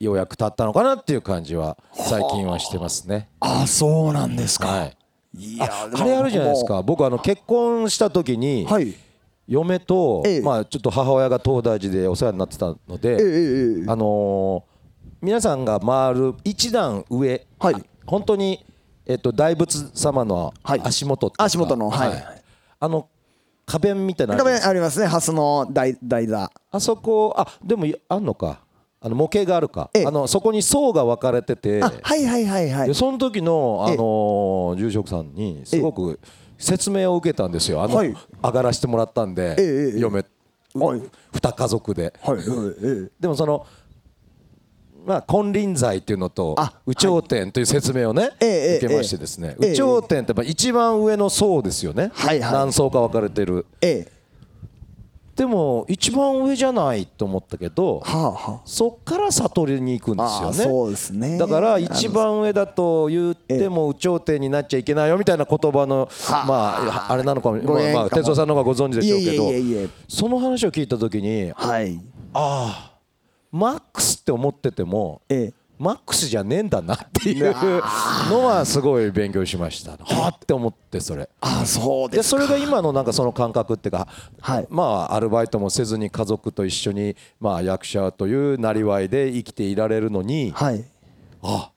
[0.00, 3.28] え、ようやく立ったのかなっていう感じは最近はしてますね。
[3.40, 4.68] あそうなんですか。
[4.68, 4.96] はい
[5.34, 6.64] いやああれあるじゃないです。
[6.64, 6.82] か。
[6.82, 8.94] 僕あの結婚した時にはい。
[9.48, 10.40] 嫁と、ええ。
[10.40, 14.72] まあちょっと母親が東大寺でお世話になってたので、えあのー
[15.20, 17.74] 皆さんが回る一段上、はい。
[17.74, 18.64] あ本当に
[19.06, 20.80] えっと大仏様のはい。
[20.82, 22.24] 足元ってい足元のはい。
[22.80, 23.08] あの
[23.66, 25.06] 花弁みたいなのある壁ありますね。
[25.06, 26.50] 蓮の台台座。
[26.70, 28.60] あそこあでもあんのか
[29.04, 30.06] あの模型があるか、ええ。
[30.06, 32.88] あのそこに層が分かれてて、あはいはいはいはい。
[32.88, 33.94] でその時の、あえ。
[33.94, 36.20] えのー住職さんにすごく
[36.56, 37.82] 説明を受けたんですよ。
[37.82, 38.14] あの、はい。
[38.42, 40.24] 上がらせてもらったんで、ええええ嫁、
[40.74, 42.14] はい二家族で。
[42.22, 43.10] はいはいええ。
[43.18, 43.66] でもその
[45.04, 49.68] まあ金輪際っていうのとあ有頂天という説明をね、受けましてですね、ええ。
[49.70, 52.52] 有頂天ってやっぱ一番上の層ですよね、はいはい。
[52.52, 53.66] 何層か分かれてる。
[53.80, 54.21] ええ
[55.42, 58.60] でも一番上じゃないと思ったけどはあはあ。
[58.64, 60.72] そっから悟りに行くんですよね。
[60.72, 61.36] そうですね。
[61.36, 66.54] だから一番上だと言っても有頂天になっちゃいけないよみたいな言葉のはあま
[67.08, 67.16] ああ。
[67.16, 72.00] れなのかもまあまあ哲夫さんの方がご存知でしょうけどその話を聞いた時にはい。
[72.34, 72.92] ああ
[73.50, 77.52] マックスって思っててもええマックスじゃねえんだなっていう
[78.30, 79.92] のはすごい勉強しました。
[79.92, 81.28] はあって思ってそれ。
[81.40, 84.06] あそうでそれが今のなんかその感覚っていうか、
[84.40, 84.66] はい。
[84.70, 90.84] まあアルバイトもせずに家族と一緒にまあ役者というなりわいで生きていられるのにはい。
[91.42, 91.72] あ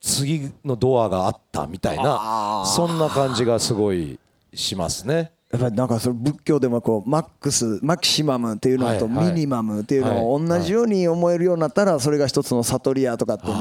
[0.00, 4.20] 次のドアがあったみたいなそんな感じがすごい
[4.54, 5.32] しますね。
[5.52, 10.46] やっぱりなんかその仏教でもこうマックスマキシマムっていうのとミニマムっていうのをはい。
[10.46, 13.52] 同じように思えるようになったらそれが一つの悟りやとかってね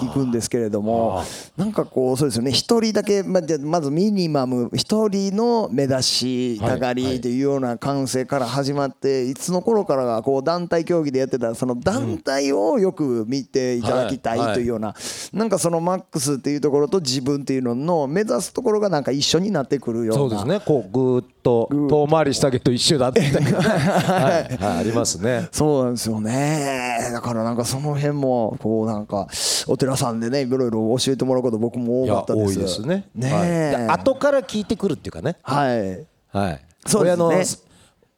[0.00, 1.22] 聞くんですけれども
[1.56, 2.50] なんかこうそうですよね。
[2.50, 14.96] 一人だけまじゃまずミニマム一人の目指したがりっていうような感性から始まっていつの頃からがこう団体競技でやってたその団体をよく見ていただきたいというような
[15.32, 20.60] なんかそのマックスっていうところと自分っていうのの目指すところがなんか一緒になってくるようなそうですね。
[20.60, 24.56] こうぐーっと遠回りしたけど一緒だって、 はい。
[24.56, 25.48] はい、ありますね。
[25.52, 26.98] そうなんですよね。
[27.12, 29.28] だからなんかその辺もこうなんか
[29.68, 32.58] お寺さんでねいろいろ教えてもらうこと僕も多かったです。
[32.58, 33.04] 多いですね。
[33.14, 33.88] ねはい。
[34.00, 35.36] 後から聞いてくるっていうかね。
[35.42, 36.06] はい。
[36.32, 36.60] はい。
[36.84, 37.24] そうですね。
[37.24, 37.44] 親の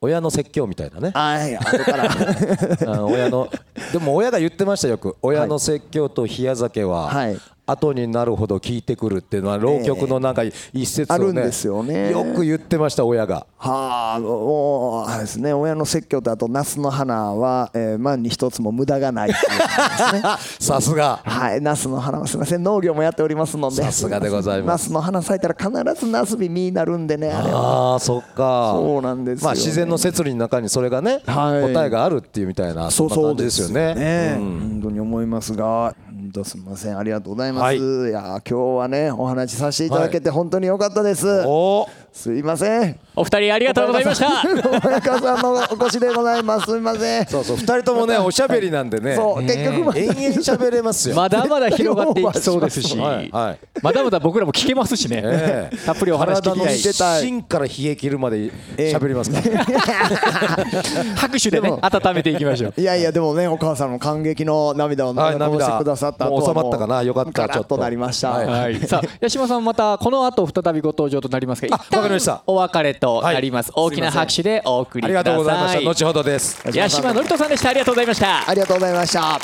[0.00, 1.10] 親の説教みたいなね。
[1.10, 1.54] はい。
[1.54, 2.04] 後から。
[2.94, 3.50] あ親の
[3.92, 5.16] でも親が言ってましたよく。
[5.20, 7.38] 親の説教と冷や酒は、はい
[7.70, 12.10] 後になるほど聞いてくるっていうのは浪曲のなんか一節をね,、あるんですよね。
[12.10, 13.46] よく言ってました親が。
[13.58, 19.30] はあもうですね親の説教とあとナスの花は、えー万に一つも無駄がない
[20.58, 21.20] さすが。
[21.24, 22.62] はい、ナスの花はすみません。
[22.62, 23.82] 農業もやっておりますので。
[23.82, 24.84] さすがでございます。
[24.84, 27.92] ナスの花咲いたら必ずナスビ実になるんでねあれは。
[27.92, 28.72] ああそっか。
[28.74, 31.72] そうなんですまあ自然の摂理の中にそれがね、はい。
[31.72, 34.36] 答えがあるっていうみたいなそうですすよね。
[34.38, 35.94] 本当に思いますが、
[36.28, 37.62] 本当すみません、ありがとうございます。
[37.62, 37.80] はいい、
[38.12, 41.26] や今日はねお話しさせていただけて本当に良かったです。
[41.46, 42.98] おーすいません。
[43.14, 46.66] お二人ありがとうございました小早川さんのお越しでございます。
[46.66, 47.26] すみません。
[47.26, 49.14] そうそう二人ともね おしゃべりなんでね。
[49.14, 51.14] そう結局延々喋れますよ。
[51.14, 52.96] まだまだ広がっていきそうですし。
[52.98, 59.64] まだまだ僕らも聞けますしね、ええたっぷりお話聞きたいしてたい芯から冷え切るまで喋りますから。
[61.14, 67.04] 拍手でね温めていきましょういやいやでもねお母さんの感激の涙をはいこぼしてくださった収まったかな？
[67.04, 68.44] よかったガラッとなりました。
[68.88, 73.86] さあ八島さんまたこの後再びご登場となりますがあわかりましたお別れとなります、はい。
[73.86, 75.34] 大きな拍手でお送りありください。
[75.34, 75.90] がとうございました。
[75.90, 76.62] 後ほどです。
[76.70, 77.70] 八島のりとさんでした。
[77.70, 78.48] ありがとうございました。
[78.48, 79.38] ありがとうございました。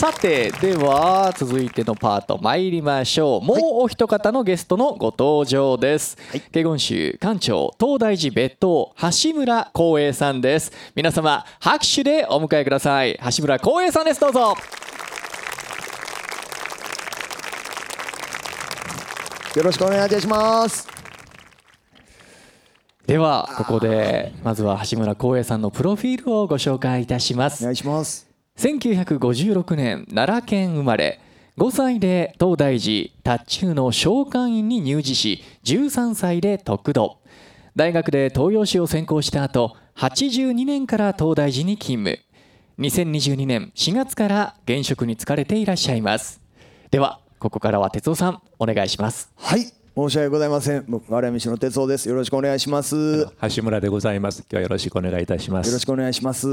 [0.00, 3.44] さてでは続いてのパート参りましょう。
[3.44, 10.72] もうお一方のゲストのご登場です、華厳宗館長東大寺別当橋村光栄さんです。
[10.94, 13.20] 皆様拍手でお迎えください。
[13.36, 14.20] 橋村光栄さんです。
[14.20, 14.54] どうぞ
[19.56, 20.86] よろしくお願いいたします。
[23.06, 27.64] ではここでまずは橋村光栄さんのプロフィールをご紹介いたします。
[27.64, 28.30] お願いします。
[28.56, 31.18] 1956年奈良県生まれ。
[31.58, 37.18] 5歳で東大寺達中の召喚院に入寺し13歳で得度
[37.74, 42.20] 大学で東洋史を専攻した後82年から東大寺に勤務。
[42.78, 46.40] 2022年4月から現職に就かれていらっしゃいます。
[46.92, 49.62] ではここからは哲夫さんお願いしますはい。
[49.96, 50.84] 申し訳ございません。
[50.88, 52.08] 僕、荒道の哲夫です。
[52.08, 52.94] よろしくお願いします。
[52.96, 54.40] よ橋村でございます。
[54.42, 55.72] 今日はよろしくお願いいたします。
[55.72, 56.46] ろしくお願いします。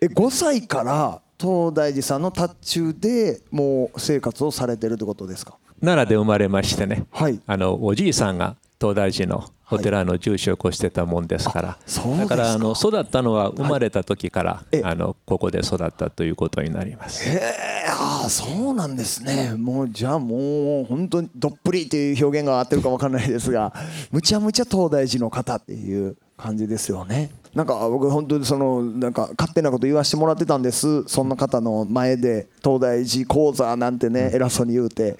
[0.00, 5.58] え、5歳から東大寺さんの達中でもう生活をされてるってことですか？
[5.80, 7.40] 奈良で生まれましてね、はい。
[7.46, 12.36] あのおじいさんが東大寺のお寺の住職をしてたもんですから、そうですか。
[12.36, 14.82] だからあの育ったのは生まれた時から、ええ。
[14.84, 17.28] あのここで育ったということになります。
[17.28, 19.54] へえああそうなんですね。
[19.56, 23.72] もうじゃあもう本当にどっぷりっていう表現が合ってるか分かんないですが
[24.10, 27.30] むちゃむちゃ東大寺の方っていう感じですよね。
[27.54, 31.04] なんか僕本当にそのなんか勝手なこと言わせてもらってたんです。
[31.06, 35.16] そんな方の前で東大寺講座なんてね偉そうに言うて。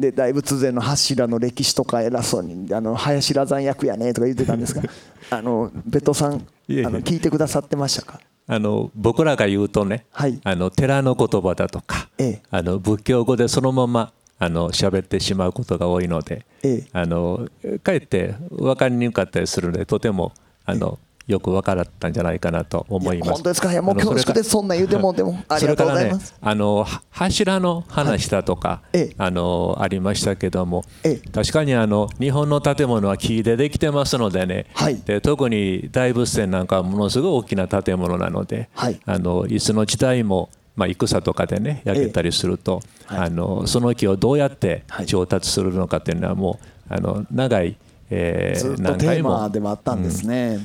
[0.00, 4.82] で大仏前の柱の歴史とか偉そうにあの林羅山役やねとか言ってたんですが
[5.30, 6.36] あの別途さんあ
[6.68, 8.20] の聞いてくださってましたか？
[8.46, 10.40] あの僕らが言うとね、はい。
[10.42, 12.42] あの寺の言葉だとか、ええ。
[12.50, 16.88] あの仏教語でそのままあの喋ってしまうことが多いので、ええ。
[16.92, 17.46] あの
[17.84, 20.32] かえって分かりにくかったりするのでとても
[20.64, 20.98] あの
[21.30, 23.32] よく分からったんじゃないかなと思います。
[23.32, 23.72] 本当ですか？
[23.72, 24.50] いやもう恐縮です。
[24.50, 25.38] そんな言うてもうても。
[25.48, 26.26] ありがとうございます。
[26.26, 29.14] それからね、あのは柱の話だとか、ええ。
[29.16, 31.28] あのありましたけども、ええ。
[31.30, 34.96] 確かにあの日本の建物は木でできてますのでね、はい。
[34.96, 39.00] で特に大仏殿なんかはものすごい大きな建物なので、はい。
[39.06, 43.18] あのいつの時代も、まあ、戦とかでね焼けたりすると、はい。
[43.26, 45.06] あのその木をどうやってはい。
[45.06, 46.58] 調達するのかっていうのはも
[46.90, 47.76] うあの長い、
[48.10, 50.58] えーずっとテーマでもあったんですね、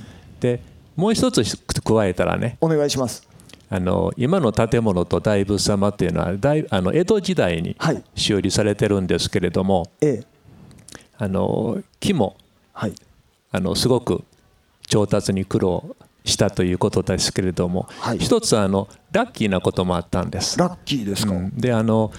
[0.46, 0.62] で
[0.96, 1.44] もう一つ
[1.84, 2.58] 加えたらね。
[2.62, 3.28] お願いします。
[3.68, 8.04] あの今の建物と大仏様っていうのは大あの江戸時代にはい。
[8.16, 10.24] 修理されてるんですけれども、ええ。
[11.18, 12.38] あの木も
[12.74, 12.96] はい。
[13.52, 14.24] あのすごく
[14.88, 18.20] 調達に苦労したということですけれども、はい。
[18.20, 20.60] 一つあのラッキーなこともあったんです。
[20.60, 21.50] ラッキーですか、うん。
[21.58, 22.12] であの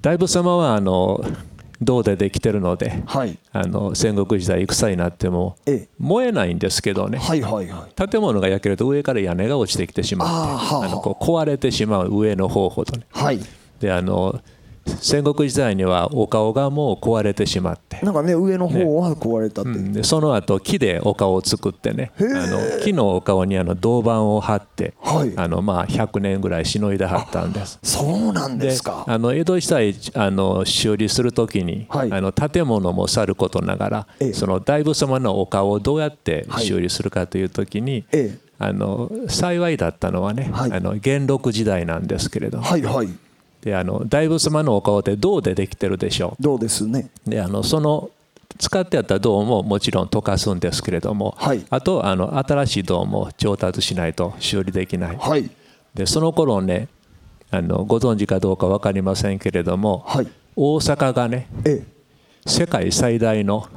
[0.00, 1.22] 大仏様はあの
[1.80, 3.38] 銅でできてるので、はい。
[3.52, 5.88] あの戦国時代戦になってもええ。
[5.98, 8.08] 燃えないんですけどね、はいはいはい。
[8.08, 13.06] 建物が焼けると上から屋根が落ちてきてしまってあのこう壊れてしまう上の方ほどね。
[13.10, 13.40] はい。
[13.80, 14.40] であの
[14.86, 19.92] 戦国時代にはお顔がもう壊れてしまって、なんかね上の方は壊れたって、うん。
[19.92, 22.12] でその後木でお顔を作ってね。
[22.18, 25.32] あの木のお顔にあの銅板を貼って、はい。
[25.36, 27.78] あのまあ100年ぐらいしのいではったんです。
[27.82, 29.04] そうなんでですか。
[29.06, 32.12] あの江戸時代あの修理するときに、はい。
[32.12, 34.32] あの建物もさることながら、ええ。
[34.32, 36.64] その大仏様のお顔をどうやってはい。
[36.66, 38.50] 修理するかというときに、ええ。
[38.58, 40.72] あの幸いだったのはね、はい。
[40.72, 43.08] あの元禄時代なんですけれども、はいはい
[43.62, 47.10] であの大仏様のお顔って銅でできてるでしょどうですね。
[47.26, 48.10] うであのその
[48.58, 51.64] 使ってあった銅ももちろん溶かすんですけれども、はい。
[51.70, 55.50] あとあの新しい銅も調達しないと修理できない、はい。
[55.94, 56.88] でその頃ね
[57.50, 60.28] あのご存知かどうか分かりませんけれども、はい。
[60.56, 61.84] 大阪がねえ
[62.46, 63.68] 世界最大の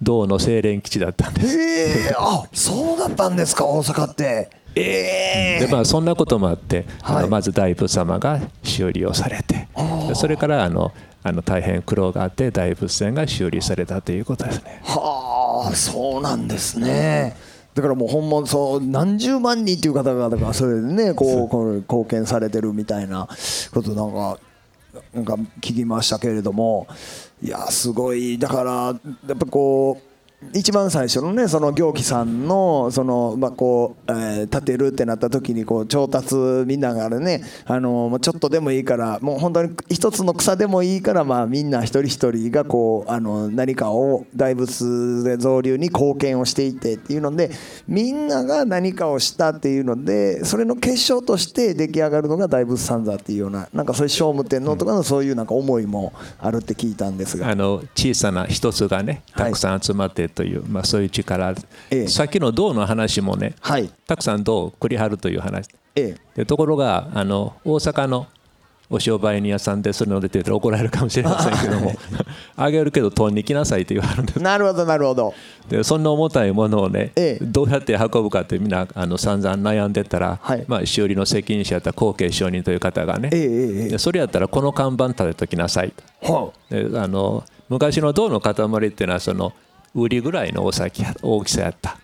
[0.00, 1.58] 銅の精錬基地だったんです。
[1.58, 7.22] ええあそうだったんですか大阪ってええでまあそんなこともあって、あはい。
[7.24, 9.68] のまず大仏様が修理をされて
[10.08, 14.80] でそれからあのあの大変苦労があって大仏殿が修理されたということですね。
[14.84, 17.36] はあそうなんですね。
[17.74, 21.48] だからもうほんまそう何十万人っていう方々がそれでねこう。
[21.48, 23.28] こう貢献されてるみたいな
[23.72, 24.38] ことなんか
[25.12, 26.86] なんか聞きましたけれども
[27.42, 28.38] いやすごい。
[28.38, 28.72] だから
[29.26, 30.13] やっぱこう
[30.52, 36.34] 一番最初のねその行基さんのそのまあこう、えー建てるってなった時にこう調達
[36.66, 47.50] 見ながらねあのもうちょっとでもいいからもう本当に一つの草でもいいからまあみんな一人一人がこうあの何かを大仏で造立に貢献をしていてっていうので
[47.88, 57.48] みんなが何かをしたっていうのでそれの結晶として出来上がるのが大仏三座っていうようななんかそういう聖武天皇とかのそういうなんか思いもあるって聞いたんですが。
[57.48, 61.54] あの小さな一つがねはいたくさん集まってという、まあ、そういう力、
[61.90, 62.08] ええ。
[62.08, 63.90] さっきの銅の話もねはい。
[64.06, 65.68] たくさん銅を繰り張るという話。
[65.94, 66.38] ええ。
[66.38, 68.26] でところがあの大阪の
[68.90, 71.94] お商売人屋さんでそれの出てたら怒られるかもしれませんけども
[72.56, 74.40] あげるけど取りに来なさいって言われるんです。
[74.40, 75.34] なるほどなるほど。
[75.68, 77.44] でそんな重たいものをね、ええ。
[77.44, 80.64] どうやって運ぶかってみんなあの散々悩んでたら、はい。
[80.68, 85.92] まあ、修理の責任者やった後継承人という方がね、えでそれやったらこの看板立てときなさい
[86.22, 86.32] と。
[86.32, 89.52] はであの昔の銅の塊っていうのはその
[89.94, 91.98] 売りぐらいの大きや大きさやった。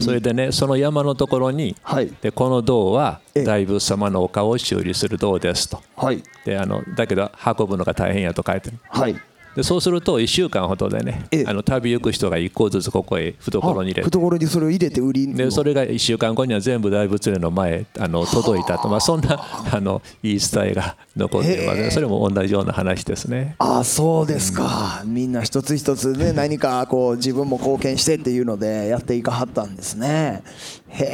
[0.00, 2.12] それでねその山のところに、はい。
[2.20, 3.44] でこの銅はええ。
[3.44, 5.82] 大仏様のお顔を修理する銅ですと。
[5.96, 6.22] はい。
[6.44, 8.78] であのだけど運ぶのが大変やと書いてる。
[8.88, 9.16] はい
[9.56, 11.44] でそうすると1週間ほどでねええ。
[11.46, 14.02] あの旅行く人が1個ずつここへ懐に入れて。
[14.02, 19.40] 懐にそれを入れて売りでそれが1週間後には全部大仏殿の前へあの届いたと、まあ、そんな
[19.72, 19.80] あ。
[19.86, 23.54] の言い伝えが残っていますそれも同じような話ですね。
[23.58, 30.42] あそうですか、みんな一つ一つね何かこう自分も貢献してっていうのでやっていかはったんですね
[30.88, 31.04] へ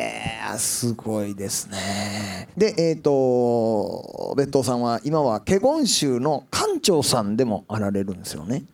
[0.54, 2.48] えすごいですね。
[2.56, 8.64] でえっ、と別当さんは今は華厳宗の館長さんでもあられるんですよね。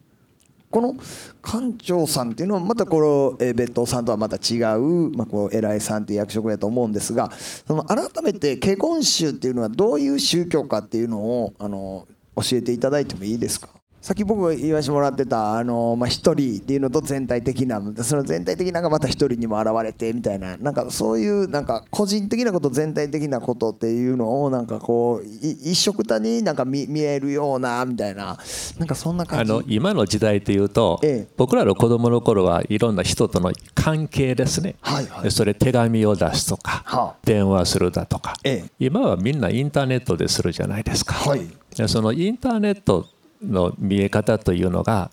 [0.70, 0.94] この
[1.42, 12.06] 館長さんっていうのはまたこの、えー、別当さんとはまた違う、まあ、こう偉いさんっていう役職やと思うんですがその改めて華厳宗っていうのはどういう宗教かっていうのをあの
[12.37, 13.68] 教えていただいてもいいですか？
[14.00, 28.38] さっき僕が言わせてもらってたあの、まあ、一人っていうのと全体的なその全体的ながまた一人にも現れてみたいななんかそういうなんか個人的なこと全体的なことっていうのをなんかこう一色たになんか見見えるようなみたいな
[28.78, 29.53] なんかそんな感じ。
[29.53, 41.14] あの今の時代というと、ええ、僕らの子供の頃はいろんな人との関係ですね、はいはい、それ手紙を出すとか、はあ、電話するだとか、ええ、今はみんなインターネットでするじゃないですか。
[41.14, 41.49] はい、
[41.88, 43.07] そのインターネット
[43.43, 45.11] の見え方というのが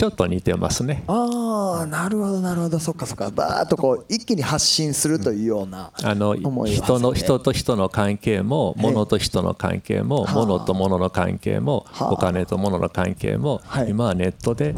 [0.00, 1.04] ちょっと似てますね。
[1.08, 6.34] ああなるほどなるほどそっかそっかバーッとこう一気に発信するというような、あの
[6.64, 14.74] 人の人と人の関係も物と人の関係も物と物の関係もお金と物の関係も今はネットで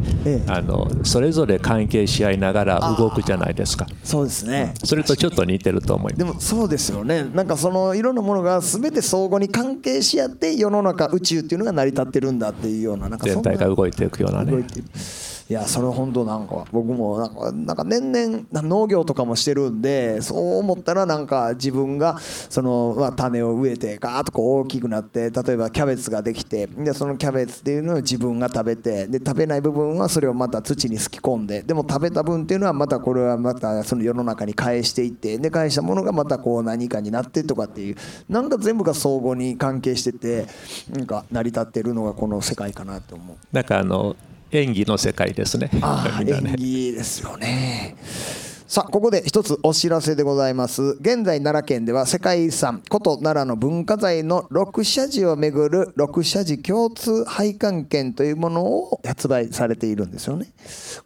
[0.47, 3.87] あのそれぞれ関係し合いながら動くじゃないですか。
[4.03, 4.73] そうですね。
[4.83, 6.17] それとちょっと似てると思います。
[6.17, 7.23] でもそうですよね。
[7.33, 14.51] なんかそのいろんなものが全て相互に関係し合って世の中宇宙っていうのが成り立ってるんだっていうようななんか全体が動いていくようなね。
[14.59, 14.65] い
[15.49, 37.95] いやそれ本当なんか僕もなんかなんか年々農業とかもしてるんでそう思ったらなんか自分がその、まあ、種を植えてガーッとこう大きくなって例えばキャベツができてでそのキャベツっていうのを自分が食べてで食べない部分はそれをまた土にすき込んででも食べた分っていうのはまたこれはまたその世の中に返していってで返したものがまたこう何かになってとかっていう
[38.29, 40.47] なんか全部が相互に関係してて
[40.89, 43.37] なんか成り立ってるのがこの世界かなと思う。
[43.51, 44.15] なんかあの
[44.53, 45.69] 演技の世界ですね。
[45.81, 47.95] あね演技ですよね。
[48.73, 60.47] さあここで一つお知らせでございます現在奈良県では世界遺産古都奈良の文化財の六社寺をめぐる六社寺共通拝観券というものを発売されているんですよね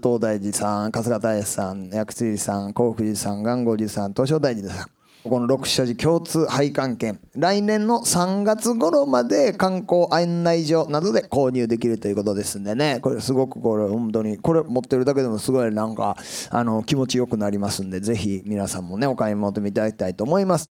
[0.01, 7.19] 東大寺さん春日大師さん薬師寺さん興福寺さん元号寺さん東照大寺さんこの六社寺共通配管券。
[7.35, 12.99] 来年の3月頃まで観光案内所などで購入できるということですんでね。
[13.01, 16.15] これすごくこれ本当にこれ持ってるだけでもすごいなんか
[16.49, 20.69] あの気持ちよくなりますんでぜひ皆さんもねお買い求めいただきたいと思います。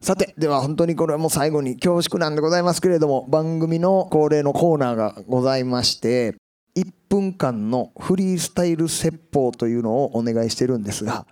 [0.00, 6.36] さてでは本当にこれはもう最後に恐縮なんでございますけれども番組の恒例のコーナーがございまして
[6.76, 11.26] 1分間のフリースタイル説法というのをお願いしてるんですが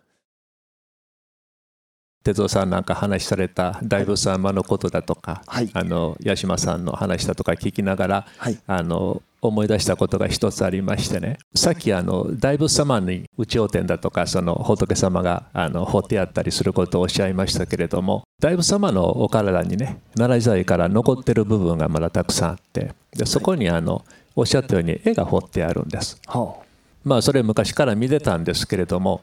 [2.24, 11.36] 哲夫さんなんか話された大仏様のことだとか、はい、あの八島さんの話だとか聞きながら、はい、あの思い出したことが一つありましてね。
[11.54, 24.02] さっきあの大仏様に有頂天だとかその仏様があの彫ってあったりすることをおっしゃいましたけれども大仏様のお体にね奈良時代から残ってる部分がまだたくさんあってでそこにあの
[24.34, 26.18] おっしゃったように絵が彫ってあるんです。
[26.26, 26.64] はあ、
[27.04, 29.20] まあそれ昔から見てたんですけれども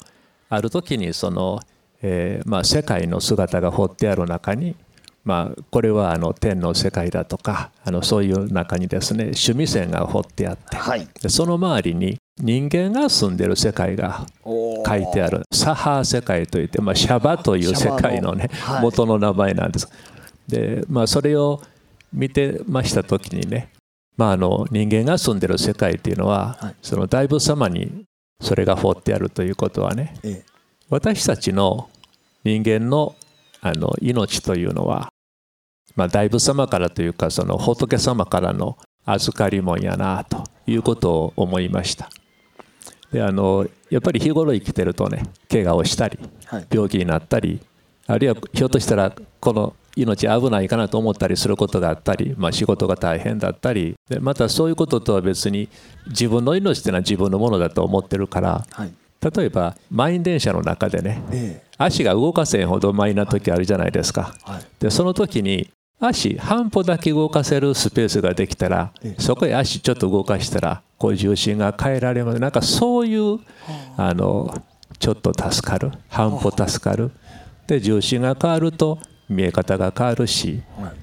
[0.49, 1.59] ある時にその
[2.01, 4.75] えー、まあ、世界の姿が彫ってある中に、
[5.23, 15.43] まあ、これはあの天の世界だとかあのそういう中にですね趣味線が彫ってあって、はい、その周りに人間が住んでる世界が書いてある。
[15.53, 19.87] サハー世界といって、まあ、シャバという世界のね、はい、元の名前なんです。
[20.47, 21.61] で、まあ、それを
[22.11, 23.69] 見てました時にね、
[24.17, 28.05] まあ、あの人間が住んでる世界っていうのは、はい、その大仏様に
[28.41, 30.50] それが彫ってあるということはね、ええ
[30.91, 31.89] 私たちの
[32.43, 33.15] 人間の
[33.61, 35.13] あの命というのは、
[35.95, 42.09] まあ、大仏様からというかその仏様からの預かりもんやなということを思いました。
[43.13, 46.19] であのやっぱり日頃生きてるとね怪我をしたり
[46.69, 47.61] 病気になったり、
[48.07, 55.69] あるいはひょっとしたらこの命危ないかなと思ったりすることがあったり、まあ、仕事が大変だったりでまたそういうこととは別に
[56.07, 65.69] 自分の命っていうのは自分のものだと思ってるから、はい、例えば満員電車の中でね、ええ、足が動かせんほど満員な時あるじゃないですか、はい、でその時に
[65.99, 72.39] 足半歩だけ動かせるスペースができたら、え、そこへ足ちょっと動かしたらこう重心が変えられます。
[72.39, 73.39] なんかそういう
[73.97, 74.13] あ。
[74.13, 74.63] の
[75.01, 77.11] ちょっと助かる半歩助かる。
[77.65, 80.61] で重心が変わると見え方が変わるし、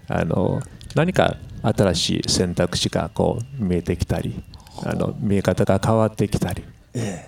[0.08, 0.60] あの
[0.94, 4.40] 何か新しい選択肢がこう見えてきたり
[4.84, 6.62] あの見え方が変わってきたり。
[6.94, 7.27] え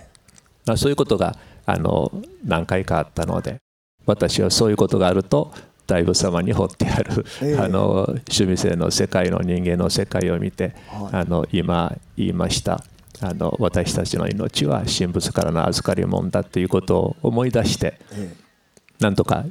[0.65, 1.35] まあ、そういうことが
[1.65, 2.11] あの
[2.45, 3.57] 何回かあったので
[4.05, 5.53] 私はそういうことがあると
[5.87, 12.83] 大仏様に彫ってある、えー、あの趣味性の世界の人間の世界を見て、はい、あの今言いました
[13.21, 19.45] あの私たちの命は神仏からの預かり物だということを思い出して、えー、なんとか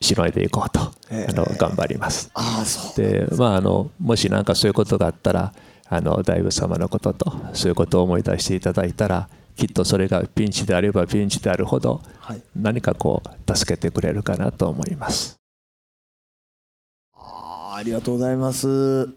[0.00, 2.30] しのいでいこうと、えー、あの頑張ります。
[2.34, 2.64] あ
[2.96, 5.52] でまああのもし何かそういうことがあったら
[5.88, 12.02] あの大仏様のこととそういうことを思い出していただいたらきっとそれがピンチであればピンチであるほど
[12.54, 15.36] 何かこう助けてくれるかなと思います。
[17.14, 19.08] あありがとうございます。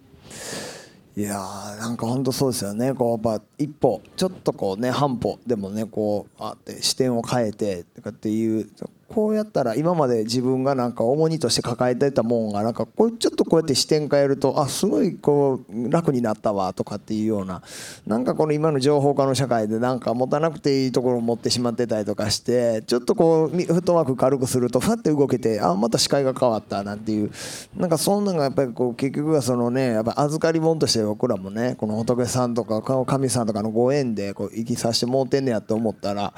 [1.18, 8.70] いやーなんか本当そうですよねこうやっぱ一歩ちょっとこうね半歩でもねこうあって視点を変えてとかっていう
[9.10, 17.64] こうやったら今まで自分がなんか重荷として抱えてたもんがなんかこうちょっとこうやって視点変えるとあすごいこう楽になったわとかっていうような
[18.06, 27.32] なんかこの今の情報化の社会でなんか持たなくていいところを持ってしまってたりとかしてちょっとこうフットワーク軽くするとふわって動けてあまた視界が変わったなんていう
[27.76, 36.34] なんかそんなのがやっぱりこう結局はそのねやっぱ預かり物として僕らもねこの仏さんとか神さんとかのご縁でこう生きさせてもうてんねやって思ったら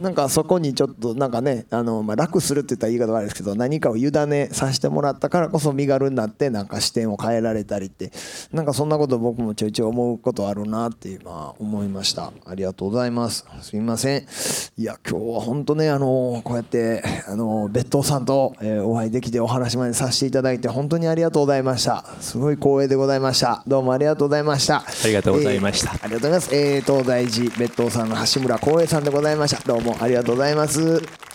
[0.00, 8.12] なんかそこにちょっとなんかねあのまあ楽するって言ったら言い方悪いですけど何かを委ねさせてもらったからこそ身軽になってなんか視点を変えられたりって
[8.52, 12.32] なんかそんなこと僕もちょいちょい思うことあるなっていうまあ思いました。
[12.46, 13.46] ありがとうございます。
[13.62, 14.26] すみません。
[14.76, 22.04] いや今日は本当ねあのこうやってあの別当さんと、えお会いできてお話までさせていただいて本当にありがとうございました。
[22.20, 23.62] すごい光栄でございました。
[23.66, 24.76] どうもありがとうございました。
[24.76, 29.62] ありがとうございました、えー、ありがとうございます、えー、東大寺別当さんの橋村光栄さんでございました。
[29.66, 31.33] どうもありがとうございます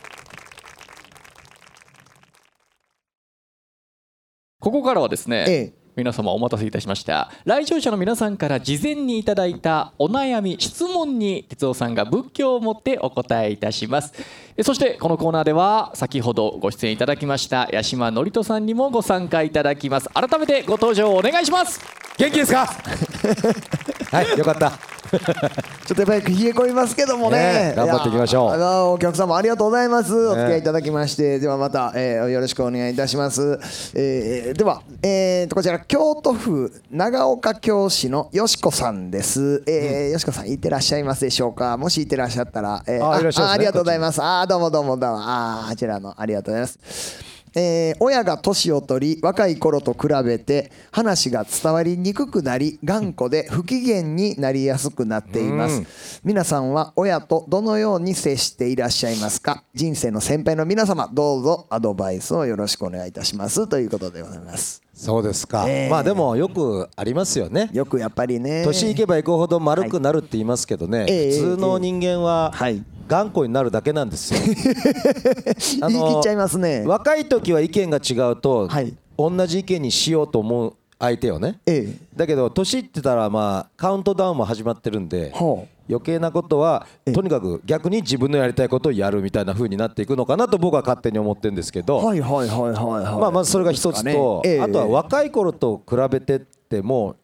[4.70, 7.32] ここからはですね、ええ、皆様お待たせいたしました。
[7.44, 14.14] 来場者の皆さんから事前にいただいたお悩み質問に哲夫さんが仏教をもってお答えいたします。
[14.62, 20.10] そしてこのコーナーでは先ほどご出演いただきました八島智人さんにもご参加いただきます。
[20.10, 21.80] 改めてご登場お願いします。
[22.20, 22.68] 元気ですか？
[24.12, 24.89] はいよかった
[25.86, 28.94] ちょっとやっぱり冷え込みますけどもね、ね、頑張っていきましょう。
[28.94, 31.40] お客様ありがとうございます、お付き合いいただきまして。
[31.40, 33.60] ではまた、えー、よろしくお願いいたします、
[33.96, 41.78] えー、では、えー、とこちら京都府長岡京市のよしこさんです、えー、うん、よしこさんいってらっしゃいますでしょうか？
[41.78, 44.22] もしいてらっしゃったら、えー、ああ、ね、ありがとうございます。
[44.22, 45.18] あどうもどうもどうも。
[45.20, 56.22] ああちらのありがとうございますえー、親が年を取り若い頃と比べて話が伝わりにくくなり頑固で不機嫌になりやすくなっています。
[56.24, 59.64] 皆さんは親とどのように接していらっしゃいますか？
[59.74, 63.68] 人生の先輩の皆様どうぞアドバイスをよろしくお願いいたします。
[63.68, 64.82] ということでございます。
[64.94, 67.70] そうですか、えー、まあでもよくありますよね。
[67.72, 68.64] よくやっぱりね。
[68.66, 74.40] 年いけばいくほど丸くなるって言いますけどね、はい、普通の人間は、はい頑固になるだけなんですよ。
[75.90, 76.84] 言い切っちゃいますね。
[76.86, 93.20] 若い時は意見が違うと、はい、同じ意見にしようと思う相手をね、ええ、だけど年いってたらまあカウントダウンも始まってるんで、はあ、余計なことはとにかく逆に自分のやりたいことをやるみたいな風になっていくのかなと僕は勝手に思ってるんですけどはいはいはいはいはい。
[93.20, 94.56] まあまずそれが一つと、ね。
[94.56, 97.16] え、あとは若い頃と比べてっても、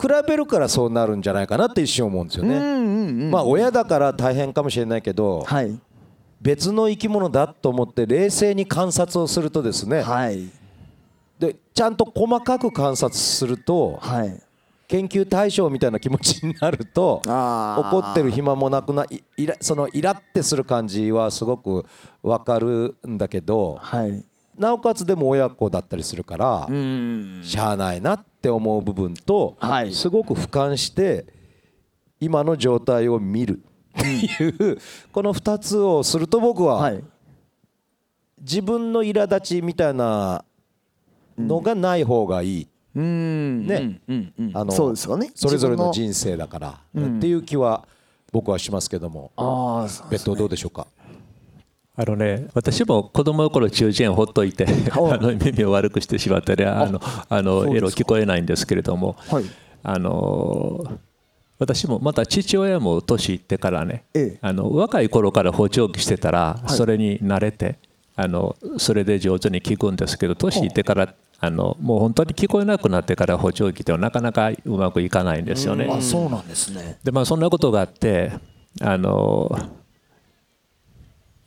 [0.00, 3.30] 比べるからそうなるんじゃないかなって一瞬思うんですよね。
[3.30, 5.78] まあ親だから大変かもしれないけど、はい、
[6.40, 10.48] 別の生き物だと思って冷静に観察をするとですね、はい、
[11.38, 14.42] でちゃんと細かく観察すると、はい、
[14.88, 21.86] 研究対象みたいな気持ちになると怒ってる暇もなくないイラそのイラってする感じはすごく
[22.22, 24.24] 分かるんだけど、はい、
[24.58, 26.68] なおかつでも親子だったりするから
[27.42, 31.26] しゃあないなって思う部分と、はい、すごく俯瞰して
[32.20, 33.62] 今の状態を見る。
[33.98, 34.78] っていう
[35.10, 36.92] この2つをすると僕は
[38.38, 40.44] 自分の苛立ちみたいな
[41.38, 42.68] のがない方がいい。
[42.94, 44.00] ね、
[44.52, 45.30] あのそうですよね。
[45.34, 46.80] それぞれの人生だから。
[46.98, 47.86] っていう気は
[48.32, 49.30] 僕はしますけども。
[50.10, 50.86] 別途どうでしょうか？
[51.98, 59.44] あのね、私も子供の頃中耳炎ほっといて あの耳を悪くしてしまったりあのあのエロ聞こえないんですけれども、はい、
[59.82, 60.98] あの
[61.58, 67.78] 私もまた父親も年いってからね、ええ、あの若い頃から補聴器してたらそれに慣れて、はい、
[68.16, 75.88] あのそれで上手に聞くんですけど年いってからあのもう本当に聞こえなくなってから補聴器ってなかなかうまくいかないんですよね。
[75.90, 76.98] あそうなんですね。
[77.02, 78.32] でまあそんなことがあって
[78.82, 79.58] あの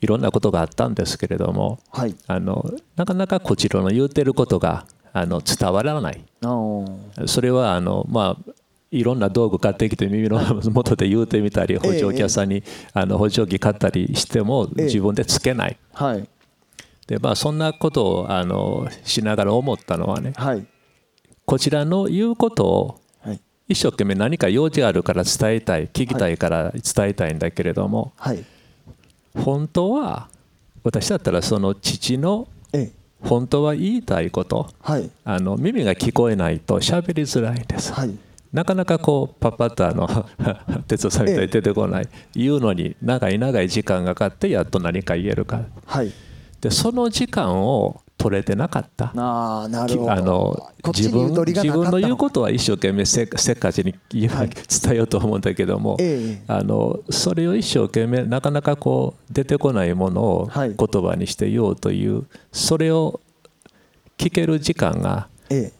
[0.00, 2.64] いろんなことがあったんですけれども、はい、あの
[2.96, 6.24] なかなかこちらの言うてることがあの伝わらない。
[7.26, 8.52] それはあの、まあ、
[8.90, 10.38] いろんな道具買ってきて耳の
[10.70, 16.28] 元で言うてみたり補聴器屋さんに、あの補聴器買ったりしても自分でつけない、はい、
[17.06, 20.66] でまあ、そんなことをあのしながら思ったのはね、はい、
[21.44, 23.00] こちらの言うことを
[23.68, 28.44] 一生懸命何か用事があるから伝えたい聞きたいから伝えたいんだけれども、はい
[29.34, 30.28] 本当は
[30.82, 32.48] 私だったらその父の
[33.22, 38.16] 本当は言いたいこと、はい、あの耳が聞こえないと喋りづらいんです、はい、
[38.52, 40.08] なかなかこうパッパッとあの
[40.88, 46.12] 哲夫さんみたいに出てこない、言うのに長い長い時間がかかってやっと何か言えるか、はい、
[46.60, 49.12] でその時間を取れてなかった。
[49.16, 50.12] あなるほど。
[50.12, 54.30] あの自分自分の言うことは一生懸命せっかちに伝
[54.92, 55.96] えようと思うんだけども、
[56.46, 63.20] あのそれを一生懸命なかなかこう出てこないものを言葉にして言おうという、それを
[64.18, 65.79] 聞ける時間が、ええ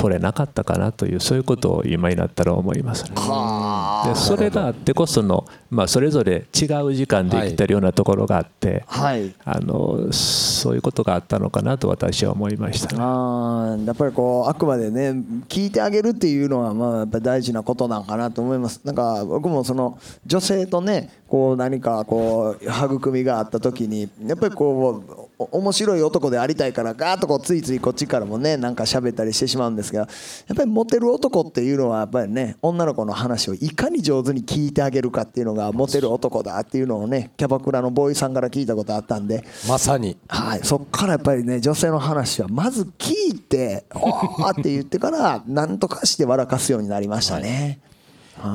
[0.00, 3.10] 取れなかったかなというそういうことを今になったら思いますね。
[3.10, 15.10] でそれがあってこその、まあ、それぞれ違う時間で生きてるようなところがあって、はい、あのそういうことがあったのかなと私は思いました、ね、あやっぱりこうあくまでね
[15.50, 18.80] 聞いてあげるっていうのはまあやっぱ大事なことなんかなと思います。
[18.84, 39.44] なんか僕もその女性とねこう何かこう育みがあった時にやっぱりこう面白い男でありたいからガーッとこうついついこっちからもねなんか喋ったりしてしまうんですがやっぱりモテる男っていうのはやっぱりね女の子の話をいかに上手に聞いてあげるかっていうのがモテる男だっていうのをねキャバクラのボーイさんから聞いたことあったんで。
[39.68, 40.16] まさに。
[40.26, 40.60] はい。
[40.64, 47.78] そっからやっぱりね女性の話はまず聞いて「おー」って言ってから何とかして笑かすようになりましたね。
[47.82, 47.89] はい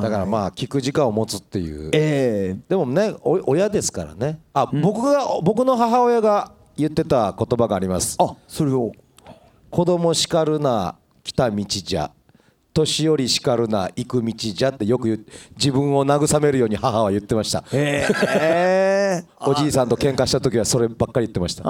[0.02, 4.40] だからまあ聞く時間を持つっていう、えー、でもね親ですからね。
[4.54, 8.16] あ、うん、僕が僕の母親が言ってた言葉があります。
[8.20, 8.92] あそれを。
[9.70, 12.12] 子供叱るな来た道じゃ。
[12.74, 15.26] 年寄り叱るな行く道じゃってよく言
[15.56, 17.64] 自分を慰めるように母は言ってました。
[17.72, 21.64] えー、 おじいさんと喧嘩した時はそればっかり言ってました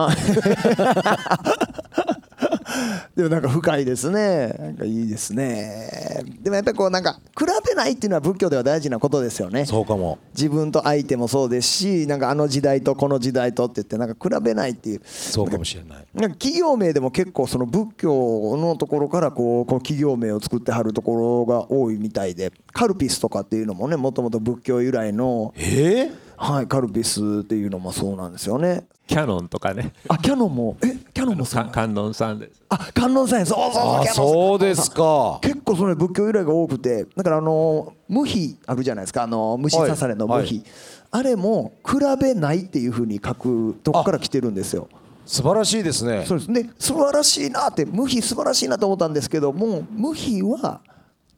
[3.15, 4.55] でもなんか深いですね。
[4.59, 6.23] なんかいいですね。
[6.41, 9.65] でもやっぱりこうなんか比べないっていうのは仏教では大事なことですよね。
[9.65, 10.17] そうかも。
[10.36, 15.01] 自分と相手もそうですしなんかあの時代とこの時代とって言ってなんか比べないっていう。
[15.05, 16.05] そうかもしれない。
[16.13, 26.24] なんか企業名でも結構その仏教のところからこうこう企業名を作ってはるところが多いみたいでカルピスとかっていうのもねもともと仏教由来のえー？
[26.38, 28.86] はいカルピスっていうのもそうなんですよね。
[29.07, 29.93] キャノンとかね。
[30.07, 30.77] あキャノンも？
[30.83, 32.61] えキャノンもそう観音さんです。
[32.69, 35.39] あ観音さんそうそうそうそうですか。
[35.41, 37.05] 結構それ仏教由来が多くて。
[37.15, 39.23] だからあの無比あるじゃないですか。
[39.23, 40.63] あの虫刺されの無比、はい。
[40.63, 40.63] はい、
[41.11, 44.88] あれも比べないっていうふうに書くとこから来てるんですよ。
[45.25, 46.25] 素晴らしいですね。
[46.25, 46.51] そうです。
[46.51, 50.81] ね素晴らしいなって無比素晴らしいなと思ったんですけども無比は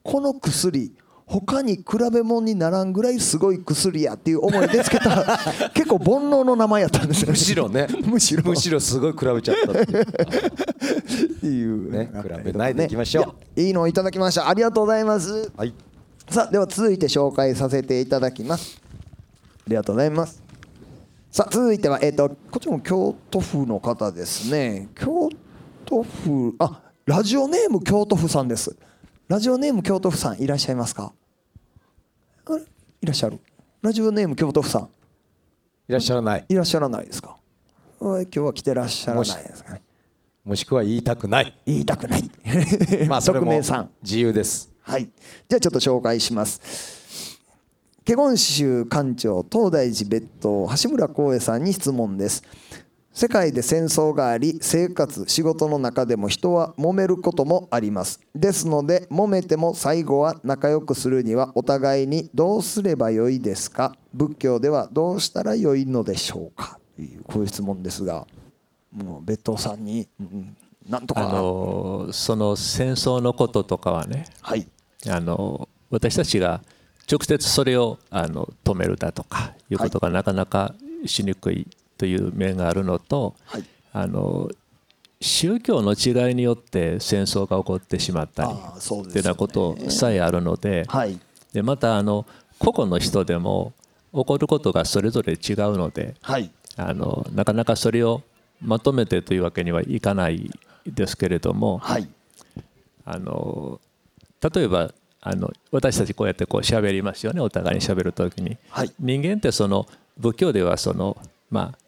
[0.04, 0.94] この薬
[1.30, 5.38] 他に比べ物にならんぐらいすごい薬やっていう思いでつけた
[5.76, 7.88] 結構煩悩の名前やったんですよ、ね、むしろね。
[8.06, 8.44] むしろ。
[8.44, 9.86] むしろすごい比べちゃったっ
[11.42, 11.92] ていう。
[11.92, 14.48] ね比べないでいきましょう、いいのをいただきました。
[14.48, 15.52] ありがとうございます。
[15.58, 15.74] はい。
[16.30, 18.82] さあでは続いて紹介させていただきます。
[18.86, 20.42] ありがとうございます。
[21.30, 24.88] さあ続いてはえっ、ー、とこっちも京都府の方ですね。
[24.96, 25.28] 京
[25.86, 28.78] 都府あラジオネーム京都府さんです
[29.28, 31.12] ラジオネーム京都府さんいらっしゃいますか？
[33.02, 33.40] いらっしゃる？
[33.82, 34.90] ラジオネーム京都府さん。
[35.90, 36.46] いらっしゃらない。
[36.48, 37.36] いらっしゃらないですか？
[38.00, 39.82] 今日は来てらっしゃらないですかね？
[40.46, 41.54] もしくは言いたくない。
[41.66, 42.30] 言いたくない。
[43.10, 43.90] まあ匿名さん。
[44.02, 44.72] 自由です。
[44.82, 45.10] はい。
[45.50, 47.38] じゃあちょっと紹介します。
[48.08, 52.42] 華厳宗館長東大寺別当橋村光栄さんに質問です
[53.18, 58.20] 世界で戦争があり生活仕事の中でも人は揉めることもあります。
[58.36, 63.96] ですので揉めても最後は仲良くするにはお互いにどうすればよいですか？
[64.14, 66.80] 仏教ではどうしたらよいのでしょうか？
[66.96, 68.28] というこういう質問ですが
[68.92, 70.56] もう別当さんに、うん、
[70.88, 71.28] なんとか。
[71.28, 74.68] あのその戦争のこととかはね、はい、
[75.10, 76.62] あの私たちが
[77.12, 80.76] 直接それをあの止めるだとかいうことがなかなか
[81.08, 81.66] しにくい
[81.98, 84.50] という面があるのと、はい、あの
[85.20, 91.20] 宗教の違いによって戦争が起こってしまったりと、ね、いうようなことさえあるのではい、
[91.54, 92.26] でまたあの
[92.60, 93.74] 個々の人でも
[94.14, 95.38] 起こることがそれぞれ違う
[95.78, 98.22] ので、はい、あのなかなかそれを
[98.62, 100.50] まとめてというわけにはいかない
[100.86, 102.08] ですけれども、はい、
[103.06, 103.80] あの
[104.54, 104.92] 例えば
[105.22, 109.88] あの私たちこうやってこう喋りますよねお互いに喋る時に、はい、人間ってその
[110.18, 111.18] 仏教ではその
[111.50, 111.87] まあ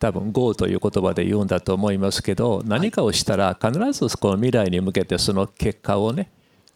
[0.00, 6.30] 多分 GO という言葉で言うんだと思いますけど何かをしたら必ずこの未来に向けてその結果をね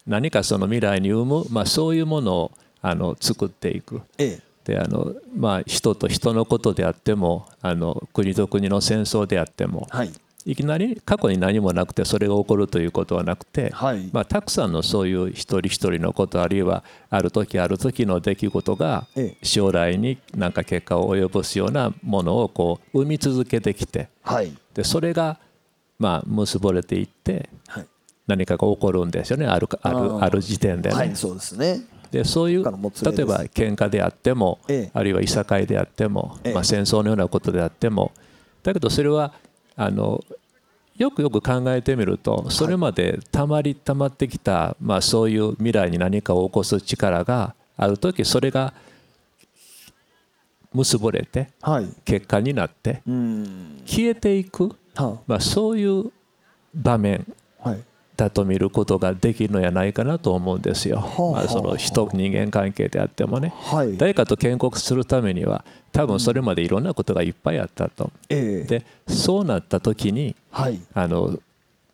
[0.05, 2.51] 何かその未来に生む、まあ、そういうものを
[2.81, 4.01] あの作っていく。
[4.17, 10.11] ええであのまあ、人と人のことであってもあの国と国の戦争であっても、はい、
[10.45, 19.07] いきなり過去に何もなくてそれが起こるということはなくて、はい、まあ、たくさんのそういう一人一人のことあるいはある時ある時の出来事が
[19.41, 25.39] 将来に何か結果を及ぼすようなものをこう生み続けてきて、はい、でそれが
[25.97, 27.87] まあ結ばれていって、はい、
[28.27, 29.47] 何かが起こるんですよね。
[29.47, 30.95] あるあるある時点でね。
[30.95, 31.81] はい、そうですね。
[32.11, 32.71] でそういう例え
[33.25, 38.13] ば喧嘩であっても、ええ、あるいはいさかいであっても、え、まあ、戦争のようなことであっても
[38.63, 39.33] だけどそれは
[39.75, 40.23] あの
[40.97, 48.73] よくよく考えてみるとそれまでたまりたまってきた、まあ、そういう未来に何かを起こす力がある時それが
[50.73, 51.49] 結ぼれて
[52.05, 53.01] 結果になって
[53.85, 54.75] 消えていく、
[55.27, 56.11] まあ、そういう
[56.73, 57.25] 場面
[58.17, 61.01] だと見ることができるのやないかなと思うんですよ。
[61.33, 63.53] まあ、その人人間関係であってもね、
[63.97, 68.11] 誰かと建国するためには多分それまでいろんなことがいっぱいあったと。
[68.29, 70.35] でそうなった時に、
[70.93, 71.39] あの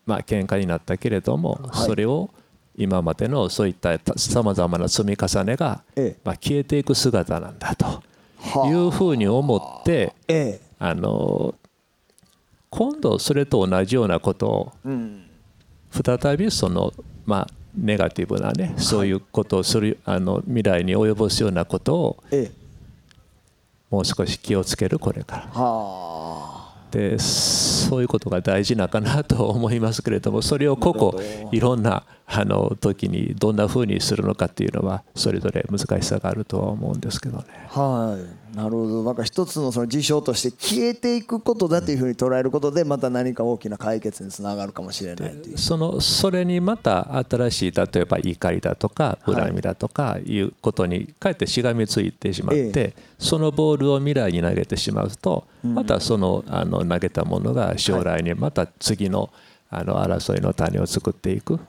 [0.06, 2.30] まあ喧嘩になったけれども、それを
[2.78, 5.84] 今までのそういったさまざまな積み重ねが、
[6.24, 8.02] まあ、消えていく姿なんだと。
[8.66, 10.14] いうふうに思って、
[10.80, 11.54] あの
[12.72, 14.72] 今度それと同じようなことを、
[15.92, 16.94] 再びその
[17.26, 22.24] まあネガティブなねそういうことをするあの未来に及ぼすようなことを
[23.90, 26.72] もう少し気をつけるこれから。
[26.92, 27.18] で
[27.92, 37.44] そういうことが大事なかなと思いますけれどもそれを個々いろんなあの時にどんなふうにするのかっていうのはそれぞれ難しさがあるとは思うんですけどね。
[37.68, 38.42] はい。
[38.56, 39.04] なるほど。
[39.04, 59.30] なんか一つのその事象として消えていくことだというふうに捉えることでまた何か大きな解決につながるかもしれないそのそれにまた新しい例えば怒りだとか恨みだとかいうことにかえってしがみついてしまって、そのボールを未来に投げてしまうとまたそのあの投げたものが将来にまた次の
[59.74, 61.60] あの争いの種を作っていく。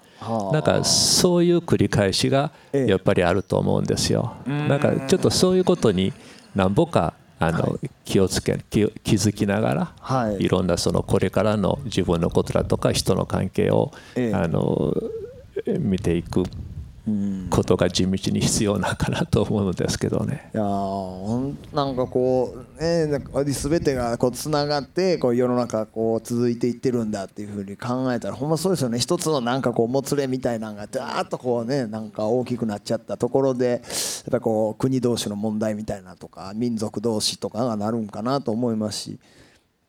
[0.52, 4.36] なんかそういう繰り返しがやっぱりあると思うんですよ。
[4.46, 6.12] なんかちょっとそういうことに
[6.54, 13.90] なんぼかあの、気をつけ気気づきながら、はい、いろんなそのこれからの自分のことだとか人の関係を、
[14.32, 14.94] あの
[15.80, 16.44] 見ていく
[17.50, 20.50] ことが地道に必要なかなと思うのですけどね。
[20.54, 20.62] いや
[21.72, 23.06] なんかこうね
[23.44, 33.80] 全てがこうつながってこう世の中こう続いていってるんだっていうふうに考えたらほんまそうですよね一つのなんかこうもつれみたいなのがダーッとこうねなんか大きくなっちゃったところでやっ
[34.30, 39.18] ぱこう国同士の問題みたいなとか民族同士とかがなるんかなと思いますし。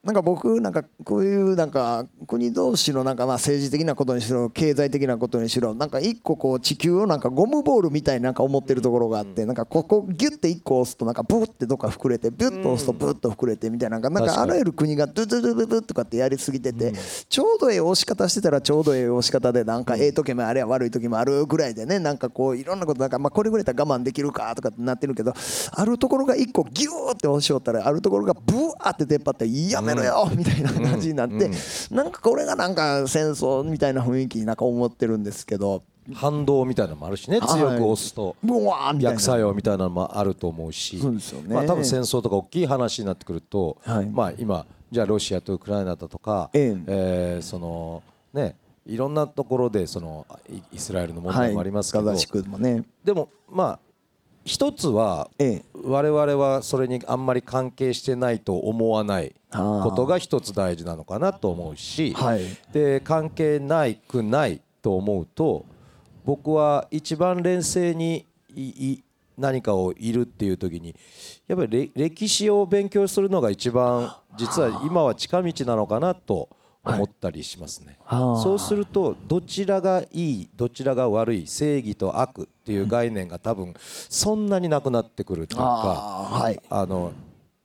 [0.04, 16.92] なんか僕なんかこういうなんか国同士のなんかまあ政治的なことにしろ経済的なことにしろなんか一個こう地球をなんかゴムボールみたいになんか思ってるところがあってなんかここギュッて一個押すとなんかブーってどっか膨れてビュッと押すとブッと膨れてみたいななんかあらゆる国がドゥドゥドゥドゥドゥとかってやりすぎてて
[17.30, 25.34] ちょうどええ押し方してたらちょうどええ押し方でなんかええ時もあれや悪い時もあるぐらいでねなんかこういろんなことなんかまあこれぐらいだったら我慢できるかとかってなってるけど
[25.72, 31.50] あるところが一個ギューって押しよったらあるところがブワーって出っ張ってやめろよみたいな感じになって、
[31.92, 35.84] なんかこれがなんか戦争みたいな雰囲気になんか思ってるんですけど。
[36.14, 38.36] 反動みたいなのもあるしね、強く押すと。
[39.00, 41.00] 逆作用みたいなのもあると思うし。
[41.48, 43.78] まあ多分戦争とか大きい話になってくると、
[44.12, 50.28] まあ今じゃあロシアとウクライナだとか、えそのねいろんなところでその
[50.74, 52.14] イスラエルの問題もありますけど、
[53.06, 53.80] でもまあ
[54.46, 55.30] 一つは、
[55.84, 62.16] 我々はそれにあんまり関係してないと思わないことが一つ大事なのかなと思うし、
[62.72, 65.66] で関係ないくないと思うと
[66.26, 68.26] 僕は一番冷静に
[69.38, 70.96] 何かをいるっていう時に
[71.48, 87.14] やっぱり歴史を勉強するのが一番実は今は近道なのかなと思ったりしますね、はい、そうするとどちらがいいどちらが悪い正義と悪っていう概念が多分そんなになくなってくるというかはい、あの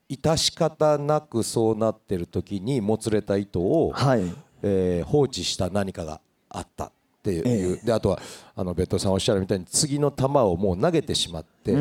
[0.08, 4.22] 致し方なくそうなってる時にもつれた糸を、はい、
[4.62, 6.92] えー、放置した何かがあったっ
[7.22, 8.20] ていう、えー、であとは
[8.56, 11.72] あのベッドさんおっしゃるみたいに次の球をもう投げてしまって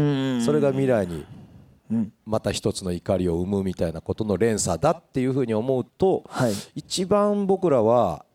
[0.42, 1.26] それが未来に
[2.26, 8.26] また一つの怒りを生むみたいなことの連鎖だっていうふうに思うと、はい、一番僕らは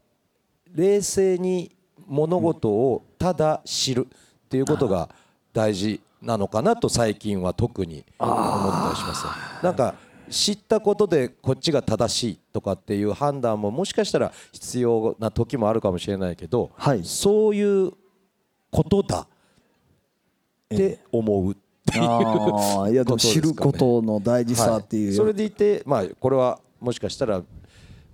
[0.74, 1.76] 冷静に
[2.06, 5.10] 物事をただ知るっていうことが
[5.52, 9.26] 大事なのかなと最近は特に思ったりします。
[9.62, 9.94] なんか
[10.30, 17.92] 知ったことでこっちが正しいとかっていう判断ももしかしたら必要な時もあるかもしれないけど、はい、そういう
[18.70, 19.26] ことだ
[20.74, 21.56] って思う
[21.94, 27.42] あいやでも知ることの大事さっていう、はい、それでいてまあこれはもしかしたら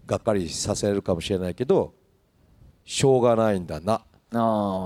[0.07, 1.93] がっかりさせるかもしれないけど
[2.85, 4.03] しょうがないんだな。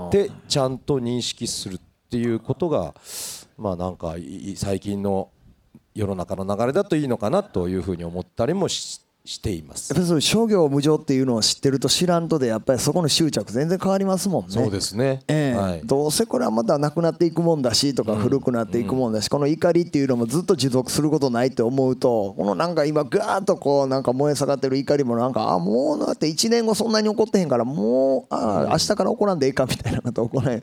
[0.08, 1.80] ってちゃんと認識するっ
[2.10, 2.94] ていうことが
[3.56, 4.16] まあなんか
[4.56, 5.30] 最近の
[5.94, 9.92] 世の中の流れだといいのかなというふうに思ったりもししています。
[9.94, 14.50] やっぱり商業無常っていうのを知ってると知らんとでやっぱりそこの執着全然変わりますもんね。
[14.50, 30.60] そうですね、えーはい、どうせこれはまたなくなっていくもんだしとか古くなっていくもんだし、この怒りっていうのもずっと持続することないって思うとこのなんか今ガーッとこうなんか燃え盛ってる怒りもなんかあもうだって1年後そんなに怒ってへんからもうあ明日から怒らんでいいかみたいなこと怒ら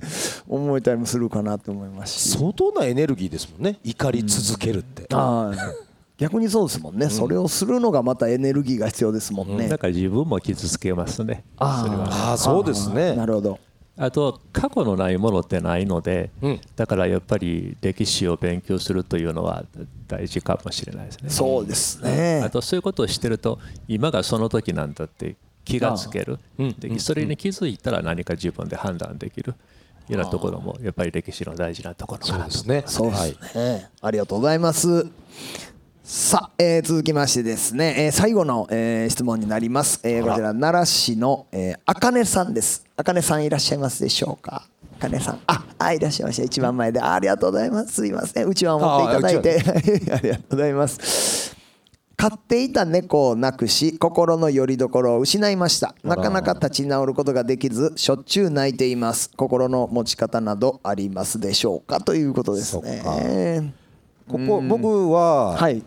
[0.49, 3.79] 思えたりもするかなって思います相当なエネルギーですもんね。
[3.85, 5.88] 怒り続けるって、うん、ああ
[6.19, 11.45] 逆にそうですもんね、うん、それをするのがまたエネルギーが必要ですもんね、うん、だから自分も傷つけますね。
[11.57, 13.15] ああそうですね。
[13.15, 13.59] なるほど。
[13.97, 19.65] あと過去のないものってないので、うん、だからやっぱり歴史を勉強するというのは
[20.07, 21.29] 大事かもしれないですね。
[21.29, 22.41] そうですね。
[22.45, 26.39] あとそういうことをしてると今がその時なんだって気がつける。
[26.57, 29.53] でそれに気づいたら何か自分で判断できる。
[30.09, 32.51] いうようなところもやっぱり歴史の大事なところかなと。
[32.51, 32.83] そうですね。
[32.87, 35.05] そうですね、はい、ありがとうございます
[36.11, 42.83] さあ、えー、続きましてですね、えー、最後の、えー、質問になります、えー、こちら奈良市の、えー、あかねさんです。
[42.97, 44.67] あかねさんいらっしゃいますでしょうか？
[44.97, 45.39] あかねさん。
[45.45, 46.43] ああいらっしゃいました。
[46.45, 46.99] 一番前で。
[46.99, 47.93] ありがとうございます。
[47.93, 48.47] すいません。
[48.47, 50.11] うちわ持っていただいて。
[50.11, 50.43] ありがとう。
[50.49, 51.55] ございます。
[52.17, 55.93] 飼っていた猫を亡くし心の拠り所を失いました。
[56.03, 59.29] なかなか立ち直ることができずしょっちゅう泣いています。
[59.37, 62.01] 心の持ち方などありますでしょうか？
[62.01, 63.73] ということですね
[64.29, 65.83] ここ僕は、はい、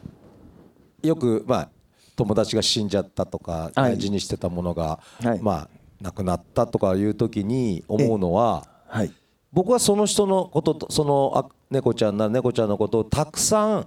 [1.02, 1.68] よくまあ
[2.16, 5.00] 友達が死んじゃったとか大事にしてたものが、
[5.40, 5.68] まあ
[6.00, 8.66] 亡くなったとかいう時に思うのは、
[9.52, 13.86] 僕はその人のこととその猫ちゃんな猫ちゃんのことをたくさん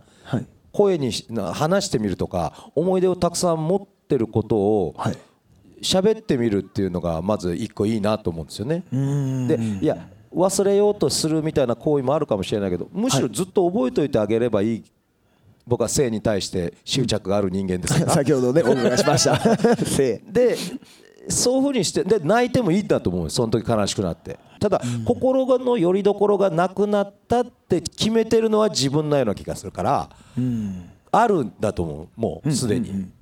[0.72, 1.12] 声に
[1.54, 4.96] 話してみるとか思い出をたくさん持ってることを
[5.82, 8.84] 喋ってみるっていうのがまず一個いいなと思うんですよね。
[9.48, 14.84] でいや忘れようとするみたいな行為もあるかもしれないけどむしろずっと覚えておいてあげればいい。
[15.68, 18.00] 僕は性に対して執着がある人間です。
[18.00, 19.58] から 先ほどね お伺いしました。
[19.84, 20.22] 性。
[20.30, 20.56] で
[21.28, 24.38] そういうふうにしてで泣いてもいいんだと思うその時悲しくなって。
[24.60, 33.14] ただ、うん、心の拠り所がなくなったって決めてるのは自分のような気がするから、うん、あるんだと思うもうすでに、うんうんうん、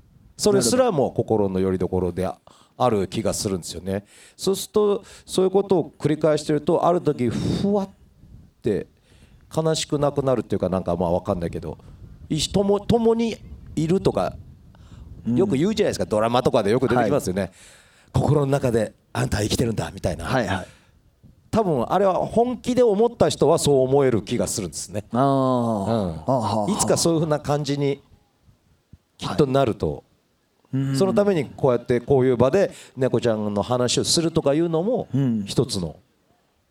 [0.43, 2.29] それすらも心の拠り所で
[2.77, 4.05] ある気がするんですよね。
[4.35, 7.89] そうするとそういうことを繰り返してるとある時ふわっ
[8.61, 8.87] て
[9.55, 11.77] 悲しくなくなるっていうかなんかまあ分かんないけど
[12.51, 13.37] 共共に
[13.75, 14.35] いるとか
[15.25, 17.51] よく言うじゃないですか、ドラマとかでよく出てきますよね、はい、
[18.13, 20.67] 心の中であんた生きてるんだみたいな、はいはい、
[21.49, 25.19] 多分あれは本気で思った人はそう思える気がするんですね、うん、
[26.73, 28.01] いつかそういうふうな感じに
[29.17, 30.03] きっとなると、はい、
[30.95, 35.07] そのためにこうやってこういう場で猫ちゃんの話をするとかいうのも
[35.45, 35.97] 一つの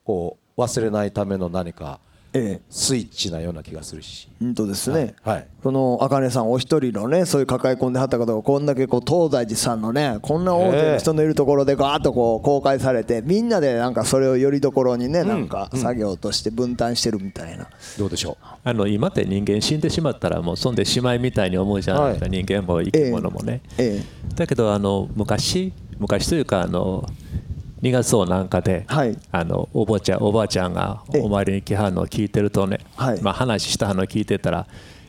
[0.05, 2.01] こう忘れないための何か
[2.35, 4.29] ええ、スイッチなような気がするし。
[4.41, 17.69] 本当ですね、はい、この茜さんお一人のねそういう抱え込んではった方がこんだけこう東大寺さんのねこんな大勢の人のいるところでガーッとこう公開されてみんなでなんかそれをよりどころにねなんか作業として分担してるみたいな、
[17.99, 18.37] どうでしょう？
[18.65, 24.35] あの今って人間死んでしまったらもうそんでしまいみたいに思うじゃないですか、はい、人間も生き物もね、ええ。
[24.35, 27.07] だけどあの昔昔というかあの
[27.83, 34.67] 2月そうなんかで、はい、あのおばあちゃんおばあちゃんがお参りに来はんのを聞いてるとね、はい、まあ、話したはのを聞いてたら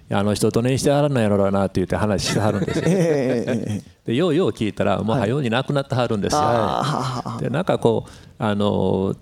[0.10, 3.84] あの人どねにしてはらんのやろうなって言って話してはるんですよ。
[4.06, 6.40] でようよう聞いたらもうはように亡くなってはるんですよ。
[6.42, 9.16] はい、でなんかこうあの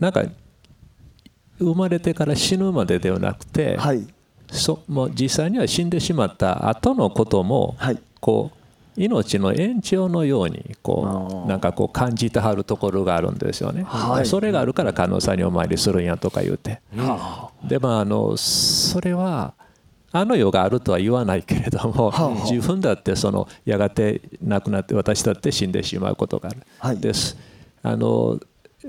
[0.00, 0.24] なんか
[1.58, 4.06] 生まれてから死ぬまでではなくて、はい、
[4.50, 7.76] そもう実際には死んでしまった後のことも、
[8.20, 8.63] こう
[8.96, 19.54] 命の延長のようにこうなんかこう感じてはるところがあるんですよね、はい、それがあるから観音さんにお参りするんやとか言うて、うん、でまああのそれは
[20.12, 22.12] あの世があるとは言わないけれども、
[22.48, 27.36] 自分だってそのやがて亡くなって私だって死んでしまうことがある、はい、です。
[27.82, 28.38] あの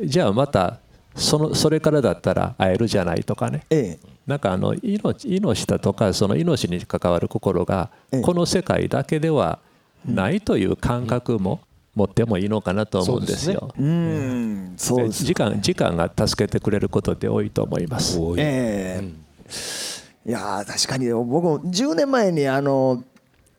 [0.04, 0.78] じゃあまた
[1.16, 7.90] そのそれからだったら会えるじゃないとかね、ええ、なんかあの命命だとかその命に関わる心が
[8.24, 9.58] この世界だけでは
[10.06, 11.62] ないという感覚も
[11.96, 13.74] 持ってもいいのかなと思うんですよ。
[13.78, 14.74] うん。
[14.78, 18.20] そうです、ね、時間時間が助けてくれることって多いと思います。
[18.38, 23.04] えー、いや確かに僕も10年前にあの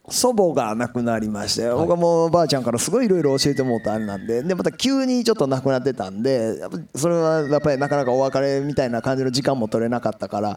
[0.08, 6.60] 祖母が亡くなりまして、僕はもうばあちゃんからすごいいろいろ教えてもらったあれなんででまた急にちょっと亡くなってたんで
[6.94, 10.56] それはやっぱりなかなかお別れみたいな感じの時間も取れなかったから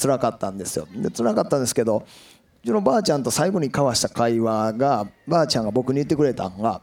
[0.00, 0.88] 辛かったんですよ。
[0.96, 2.04] で辛かったんですけど
[2.62, 6.80] うちのばあちゃんと最後に交わした会話がばあちゃんが僕に言ってくれたのが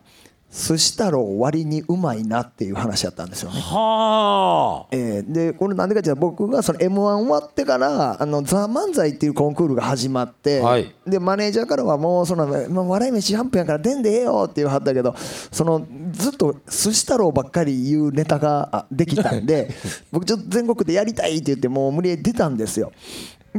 [0.52, 3.62] 寿司太郎割にうまいなっていう話だったんですよね。
[3.62, 4.88] はあ。
[4.92, 15.14] えー、でこれなんでかっていうと僕がその m 1終わってから「あのザ・漫才」っていうコンクールが始まって、はい、でマネージャーからはもうその「もう笑い飯ャンプやから出んでええよ」って言わはったけど
[15.52, 19.70] そのずっと寿司太郎ばっかり言うネタができたんで
[20.12, 22.92] 僕ちょっと全国でやりたいって言ってもう無理やり出たんですよ。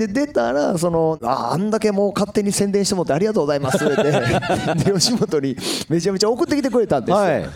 [0.01, 4.03] で出たらそのああんだけもう勝手に宣伝してもらってありがとうございます って
[4.85, 5.57] で吉本に
[5.91, 7.17] めちゃめちゃ送ってきてくれたんですよ。
[7.17, 7.49] はい。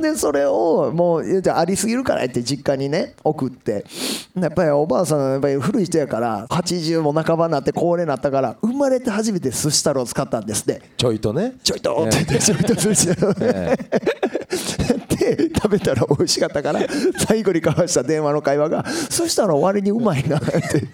[0.00, 3.84] でそれをもうじゃありすぎるからって実家にね送って。
[4.38, 10.82] やっぱりおばあさんやっぱり古い人やから80も半ばになって高齢になったから生まれて初めて寿司太郎を使ったんですって。
[10.96, 11.54] ちょいとね。
[11.64, 13.34] ちょいとって言ってちょいと寿司太郎
[15.36, 16.80] で食べたら美味しかったから
[17.26, 20.88] 最後に交わした電話の会話がそしたら割にうまいなって。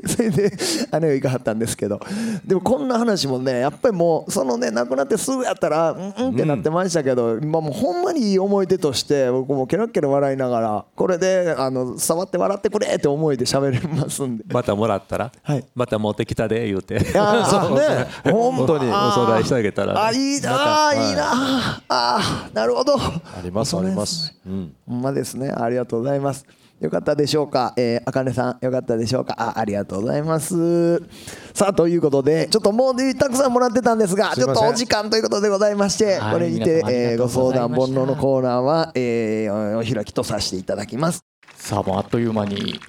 [0.06, 0.52] それで
[0.90, 2.00] あの世行かはったんですけど。
[2.44, 14.44] でもこんな話もねやっぱりもうそのね亡くなってすぐやったらうんうんってなってましたけど、今もうほんまにいい思い出として僕もケラッケラ笑いながらこれであの触って笑ってくれって思いで喋れますんで。
[14.48, 16.98] またもらったら、はい、また持ってきたで言うて。
[17.16, 18.06] あそうね。
[18.30, 22.96] 本当にお相談してあげたらあいいなあいいなああなるほど。
[22.96, 24.74] ありますありますうん。
[24.86, 25.50] ほんまですね。
[25.50, 26.46] ありがとうございます。
[26.80, 29.34] よかったでしょうか、えー、あかねさんよかったでしょうか？
[29.38, 30.98] あありがとうございます。
[31.54, 41.24] さあということでちょっともうたくさんもらってたんですがちょっとお時間ということでございまして、これにて、えー、ご相談煩悩のコーナーは、えー、お開きとさせていただきます。
[41.54, 42.80] さあもうあっという間に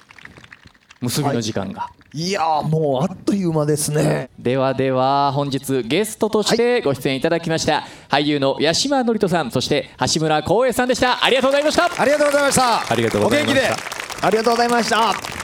[1.00, 4.30] 結びの時間が、はい、いやもうあっという間ですね。
[4.38, 11.24] ではでは本日ゲストとしてご出演いただきました、はい、俳優の八島智人さんそして橋村光栄さんでした。
[11.24, 12.00] ありがとうございました。
[12.00, 12.92] ありがとうございました。
[12.92, 13.54] ありがとうございました。
[13.54, 13.96] お元気で。
[14.22, 15.35] ありがとうございました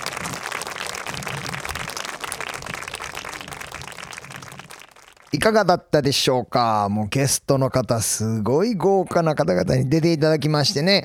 [5.35, 6.89] いかがだったでしょうか？
[6.91, 11.05] もうゲストの方、すごい豪華な方々に出ていただきましてね、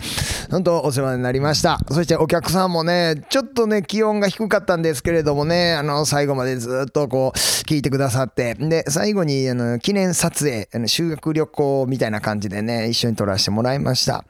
[0.52, 1.80] 本当お世話になりました。
[1.90, 14.26] そしてお客さんもね、ちょっとね、気温が低かったんですけれどもね、あの、最後までずっとこう、聞いてくださって、で、最後に、あの、記念撮影、あの修学旅行みたいな感じでね、一緒に撮らせてもらいました。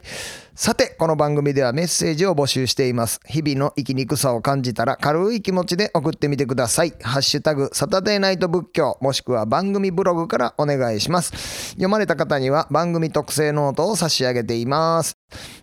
[0.59, 3.19] さて、この番組ではメッセージを募集しています。
[3.27, 6.95] 日々の生きにくさを感じたら軽い気持ちで送ってみてください。
[6.99, 11.69] ハッシュタグ、サタデーナイト仏教、もしくは番組ブログからお願いします。
[11.73, 15.15] 読まれた方には番組特製ノートを差し上げています。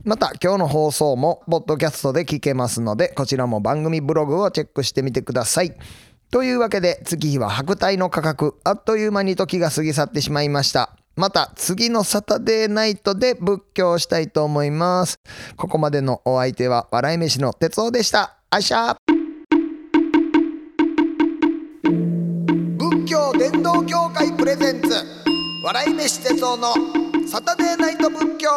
[0.04, 5.74] また、今日の放送も、ポッドキャストで聞けますので、こちらも番組ブログをチェックしてみてください。
[6.30, 10.96] というわけで、月日は百代の過客、あっという間に時が過ぎ去ってしまいました。
[11.16, 15.18] また次のサタデーナイトで仏教したいと思います。
[15.56, 18.36] ここまでのお相手は笑い飯の哲夫でした。
[18.50, 18.96] あしゃ
[22.78, 24.88] 仏教伝道協会プレゼンツ
[25.64, 26.74] 笑い飯哲夫の
[27.28, 28.50] サタデーナイト仏教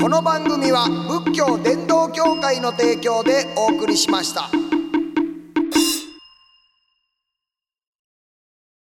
[0.00, 0.88] この番組は
[1.24, 4.79] 仏教伝道協会の提供でお送りしました。